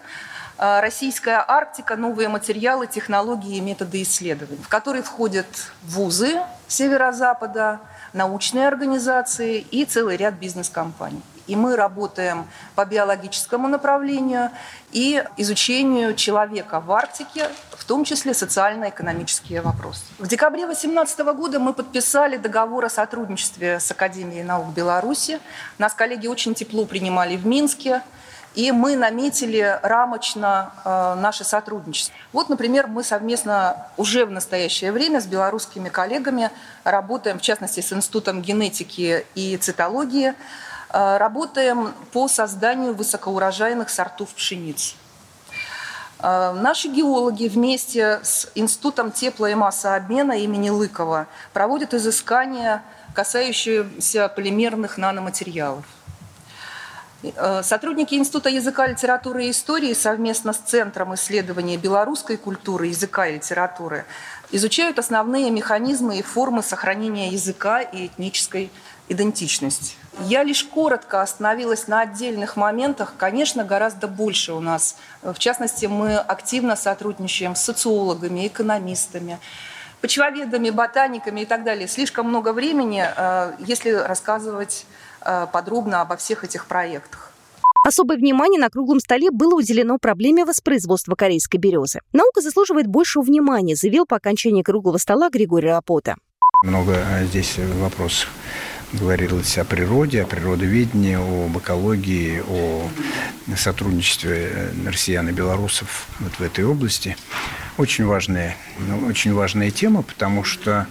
Российская 0.59 1.45
Арктика, 1.47 1.95
новые 1.95 2.29
материалы, 2.29 2.89
технологии 2.89 3.57
и 3.57 3.61
методы 3.61 4.03
исследований, 4.03 4.63
в 4.63 4.69
который 4.69 5.03
входят 5.03 5.47
вузы 5.85 6.41
северо-запада, 6.67 7.79
научные 8.13 8.67
организации 8.67 9.61
и 9.71 9.85
целый 9.85 10.17
ряд 10.17 10.35
бизнес-компаний. 10.35 11.23
И 11.47 11.57
мы 11.57 11.77
работаем 11.77 12.47
по 12.75 12.85
биологическому 12.85 13.69
направлению 13.69 14.51
и 14.93 15.25
изучению 15.37 16.15
человека 16.15 16.81
в 16.81 16.91
Арктике, 16.93 17.49
в 17.71 17.85
том 17.85 18.05
числе 18.05 18.35
социально-экономические 18.35 19.63
вопросы. 19.63 20.03
В 20.19 20.27
декабре 20.27 20.67
2018 20.67 21.21
года 21.21 21.59
мы 21.61 21.73
подписали 21.73 22.37
договор 22.37 22.85
о 22.85 22.91
сотрудничестве 22.91 23.81
с 23.81 23.91
Академией 23.91 24.43
наук 24.43 24.75
Беларуси. 24.75 25.41
Нас 25.79 25.95
коллеги 25.95 26.27
очень 26.27 26.55
тепло 26.55 26.85
принимали 26.85 27.37
в 27.37 27.47
Минске. 27.47 28.03
И 28.55 28.73
мы 28.73 28.97
наметили 28.97 29.79
рамочно 29.83 30.73
э, 30.85 31.15
наше 31.21 31.45
сотрудничество. 31.45 32.15
Вот, 32.33 32.49
например, 32.49 32.87
мы 32.87 33.05
совместно 33.05 33.87
уже 33.97 34.25
в 34.25 34.31
настоящее 34.31 34.91
время 34.91 35.21
с 35.21 35.27
белорусскими 35.27 35.89
коллегами 35.89 36.51
работаем, 36.83 37.39
в 37.39 37.43
частности, 37.43 37.81
с 37.81 37.93
Институтом 37.93 38.43
генетики 38.43 39.27
и 39.35 39.57
цитологии, 39.59 40.35
э, 40.91 41.17
работаем 41.19 41.95
по 42.13 42.27
созданию 42.27 42.95
высокоурожайных 42.95 43.91
сортов 43.91 44.31
пшеницы. 44.31 44.97
Э, 46.21 46.53
наши 46.53 46.89
геологи 46.89 47.49
вместе 47.49 48.21
с 48.23 48.51
Институтом 48.55 49.13
тепло- 49.13 49.47
и 49.47 49.55
массообмена 49.55 50.33
имени 50.33 50.71
Лыкова 50.71 51.27
проводят 51.53 51.95
изыскания, 51.95 52.83
касающиеся 53.15 54.29
полимерных 54.29 54.99
наноматериалов. 54.99 55.85
Э, 57.23 57.63
сотрудники 57.65 58.15
Института 58.15 58.49
языка, 58.49 58.87
литературы 58.87 59.47
и 59.47 59.51
истории 59.51 59.93
совместно 59.93 60.53
с 60.53 60.59
Центром 60.59 61.15
исследования 61.15 61.77
белорусской 61.77 62.37
культуры, 62.37 62.87
языка 62.87 63.27
и 63.27 63.35
литературы 63.35 64.05
изучают 64.53 64.99
основные 64.99 65.51
механизмы 65.51 66.19
и 66.19 66.23
формы 66.23 66.63
сохранения 66.63 67.31
языка 67.31 67.81
и 67.81 68.07
этнической 68.07 68.71
идентичности. 69.09 69.97
Я 70.21 70.43
лишь 70.45 70.65
коротко 70.65 71.21
остановилась 71.21 71.89
на 71.89 72.01
отдельных 72.01 72.57
моментах. 72.57 73.15
Конечно, 73.19 73.65
гораздо 73.65 74.07
больше 74.07 74.53
у 74.53 74.61
нас. 74.61 74.97
В 75.23 75.39
частности, 75.39 75.87
мы 75.87 76.17
активно 76.17 76.77
сотрудничаем 76.77 77.57
с 77.57 77.63
социологами, 77.63 78.47
экономистами, 78.47 79.39
почвоведами, 80.01 80.71
ботаниками 80.71 81.41
и 81.41 81.47
так 81.47 81.65
далее. 81.65 81.89
Слишком 81.89 82.29
много 82.29 82.53
времени, 82.53 83.05
э, 83.05 83.53
если 83.59 83.91
рассказывать 83.91 84.87
подробно 85.53 86.01
обо 86.01 86.17
всех 86.17 86.45
этих 86.45 86.67
проектах. 86.67 87.33
Особое 87.83 88.17
внимание 88.17 88.61
на 88.61 88.71
круглом 88.71 89.01
столе 89.01 89.31
было 89.31 89.55
уделено 89.55 89.99
проблеме 89.99 90.45
воспроизводства 90.45 91.15
корейской 91.15 91.59
березы. 91.59 92.01
Наука 92.13 92.41
заслуживает 92.41 92.87
большего 92.87 93.23
внимания, 93.23 93.77
заявил 93.77 94.05
по 94.05 94.17
окончании 94.17 94.63
круглого 94.63 94.99
стола 94.99 95.31
Григорий 95.31 95.69
Рапота. 95.69 96.17
Много 96.65 96.95
э, 96.95 97.25
здесь 97.27 97.55
вопросов 97.57 98.29
говорилось 98.93 99.57
о 99.59 99.65
природе, 99.65 100.23
о 100.23 100.27
природоведении, 100.27 101.15
об 101.15 101.57
экологии, 101.57 102.43
о 102.49 102.89
сотрудничестве 103.57 104.51
э, 104.53 104.71
россиян 104.87 105.29
и 105.29 105.33
белорусов 105.33 106.09
вот 106.19 106.33
в 106.33 106.41
этой 106.41 106.65
области. 106.65 107.17
Очень 107.77 108.07
важная, 108.07 108.57
ну, 108.81 109.07
очень 109.07 109.33
важная 109.35 109.71
тема, 109.71 110.03
потому 110.03 110.43
что 110.43 110.89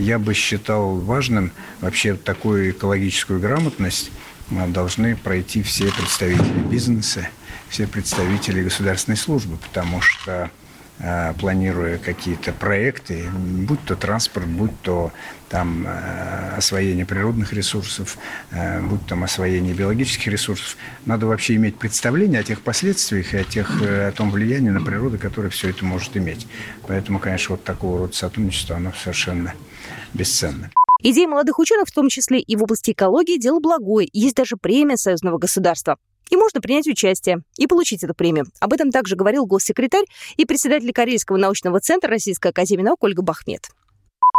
я 0.00 0.18
бы 0.18 0.34
считал 0.34 0.96
важным 0.96 1.52
вообще 1.80 2.14
такую 2.14 2.70
экологическую 2.70 3.38
грамотность 3.38 4.10
а, 4.50 4.66
должны 4.66 5.16
пройти 5.16 5.62
все 5.62 5.92
представители 5.92 6.60
бизнеса, 6.60 7.28
все 7.68 7.86
представители 7.86 8.62
государственной 8.62 9.16
службы, 9.16 9.56
потому 9.58 10.00
что 10.00 10.50
а, 10.98 11.34
планируя 11.34 11.98
какие-то 11.98 12.52
проекты, 12.52 13.28
будь 13.30 13.82
то 13.84 13.94
транспорт, 13.94 14.46
будь 14.46 14.78
то 14.82 15.12
там 15.48 15.84
а, 15.86 16.54
освоение 16.56 17.06
природных 17.06 17.52
ресурсов, 17.52 18.16
будь 18.82 19.06
там 19.06 19.24
освоение 19.24 19.74
биологических 19.74 20.26
ресурсов, 20.28 20.76
надо 21.04 21.26
вообще 21.26 21.56
иметь 21.56 21.76
представление 21.76 22.40
о 22.40 22.44
тех 22.44 22.62
последствиях 22.62 23.34
и 23.34 23.38
о, 23.38 23.44
тех, 23.44 23.82
э, 23.82 24.08
о 24.08 24.12
том 24.12 24.30
влиянии 24.30 24.70
на 24.70 24.80
природу, 24.80 25.18
которое 25.18 25.50
все 25.50 25.70
это 25.70 25.84
может 25.84 26.16
иметь. 26.16 26.46
Поэтому, 26.86 27.18
конечно, 27.18 27.54
вот 27.54 27.64
такого 27.64 28.00
рода 28.00 28.14
сотрудничество, 28.14 28.76
оно 28.76 28.92
совершенно 28.92 29.54
бесценно. 30.14 30.70
Идеи 31.02 31.26
молодых 31.26 31.58
ученых, 31.58 31.88
в 31.88 31.92
том 31.92 32.08
числе 32.08 32.40
и 32.40 32.56
в 32.56 32.62
области 32.62 32.90
экологии, 32.90 33.38
дело 33.38 33.58
благое. 33.58 34.08
Есть 34.12 34.34
даже 34.34 34.56
премия 34.56 34.96
союзного 34.96 35.38
государства. 35.38 35.96
И 36.28 36.36
можно 36.36 36.60
принять 36.60 36.86
участие 36.86 37.42
и 37.56 37.66
получить 37.66 38.04
эту 38.04 38.14
премию. 38.14 38.46
Об 38.60 38.72
этом 38.72 38.90
также 38.92 39.16
говорил 39.16 39.46
госсекретарь 39.46 40.04
и 40.36 40.44
председатель 40.44 40.92
Карельского 40.92 41.36
научного 41.36 41.80
центра 41.80 42.10
Российской 42.10 42.48
академии 42.48 42.82
наук 42.82 43.02
Ольга 43.02 43.22
Бахмет. 43.22 43.70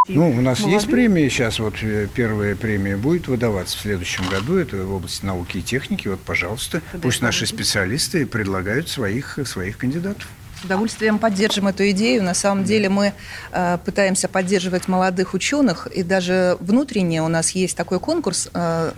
Ну, 0.07 0.29
у 0.29 0.41
нас 0.41 0.59
Молодые. 0.59 0.75
есть 0.75 0.89
премии 0.89 1.29
сейчас, 1.29 1.59
вот 1.59 1.75
э, 1.83 2.07
первая 2.11 2.55
премия 2.55 2.97
будет 2.97 3.27
выдаваться 3.27 3.77
в 3.77 3.81
следующем 3.81 4.27
году, 4.29 4.55
это 4.55 4.77
в 4.77 4.93
области 4.93 5.23
науки 5.23 5.57
и 5.57 5.61
техники, 5.61 6.07
вот, 6.07 6.19
пожалуйста, 6.21 6.81
Куда 6.91 7.03
пусть 7.03 7.21
наши 7.21 7.45
специалисты 7.45 8.25
предлагают 8.25 8.89
своих, 8.89 9.37
своих 9.45 9.77
кандидатов. 9.77 10.27
С 10.61 10.65
удовольствием 10.65 11.17
поддержим 11.17 11.67
эту 11.67 11.89
идею. 11.89 12.21
На 12.21 12.35
самом 12.35 12.65
деле 12.65 12.87
мы 12.87 13.13
э, 13.51 13.77
пытаемся 13.83 14.27
поддерживать 14.27 14.87
молодых 14.87 15.33
ученых, 15.33 15.87
и 15.87 16.03
даже 16.03 16.55
внутренне 16.59 17.23
у 17.23 17.27
нас 17.27 17.49
есть 17.51 17.75
такой 17.75 17.99
конкурс, 17.99 18.47
э, 18.53 18.91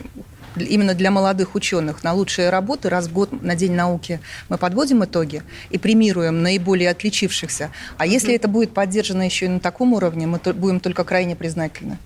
именно 0.58 0.94
для 0.94 1.10
молодых 1.10 1.56
ученых 1.56 2.04
на 2.04 2.12
лучшие 2.12 2.50
работы. 2.50 2.90
Раз 2.90 3.08
в 3.08 3.14
год 3.14 3.42
на 3.42 3.56
День 3.56 3.76
науки 3.76 4.20
мы 4.50 4.58
подводим 4.58 5.06
итоги 5.06 5.42
и 5.70 5.78
премируем 5.78 6.44
наиболее 6.44 6.90
отличившихся. 6.90 7.72
А 7.98 8.06
если 8.06 8.36
это 8.36 8.50
будет 8.50 8.74
поддержано 8.74 9.22
еще 9.22 9.46
и 9.46 9.50
на 9.50 9.62
таком 9.62 9.94
уровне, 9.94 10.28
мы 10.28 10.40
будем 10.40 10.82
только 10.82 11.06
крайне 11.06 11.38
признательны. 11.38 11.98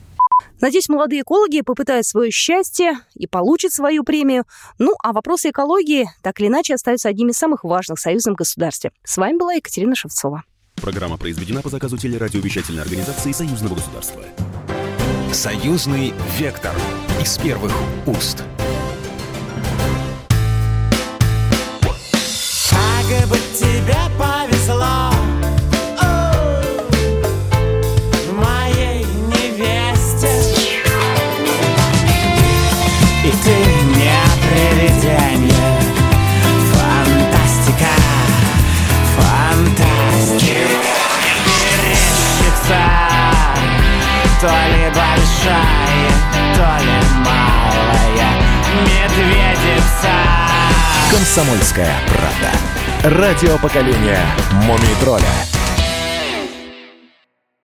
Надеюсь, 0.60 0.90
молодые 0.90 1.22
экологи 1.22 1.62
попытают 1.62 2.06
свое 2.06 2.32
счастье 2.32 3.00
и 3.16 3.28
получат 3.28 3.74
свою 3.74 4.04
премию. 4.04 4.46
Ну, 4.80 4.96
а 5.04 5.14
вопросы 5.14 5.50
экологии 5.50 6.10
так 6.24 6.40
или 6.40 6.48
иначе 6.48 6.74
остаются 6.74 7.10
одним 7.10 7.30
из 7.30 7.38
самых 7.38 7.64
важных 7.64 8.00
в 8.00 8.02
союзном 8.02 8.36
государстве. 8.36 8.92
С 9.04 9.18
вами 9.18 9.38
была 9.38 9.54
Екатерина 9.54 9.96
Шевцова. 9.96 10.44
Программа 10.76 11.18
произведена 11.18 11.62
по 11.62 11.70
заказу 11.70 11.98
телерадиовещательной 11.98 12.84
организации 12.84 13.32
Союзного 13.32 13.76
государства. 13.76 14.24
Союзный 15.32 16.14
вектор 16.40 16.76
из 17.22 17.38
первых 17.38 17.74
уст. 18.06 18.44
Медведица 49.18 50.12
Комсомольская 51.10 51.96
правда. 52.08 53.18
Радио 53.20 53.58
поколения 53.58 54.20
Мумий 54.52 54.96
тролля. 55.02 55.47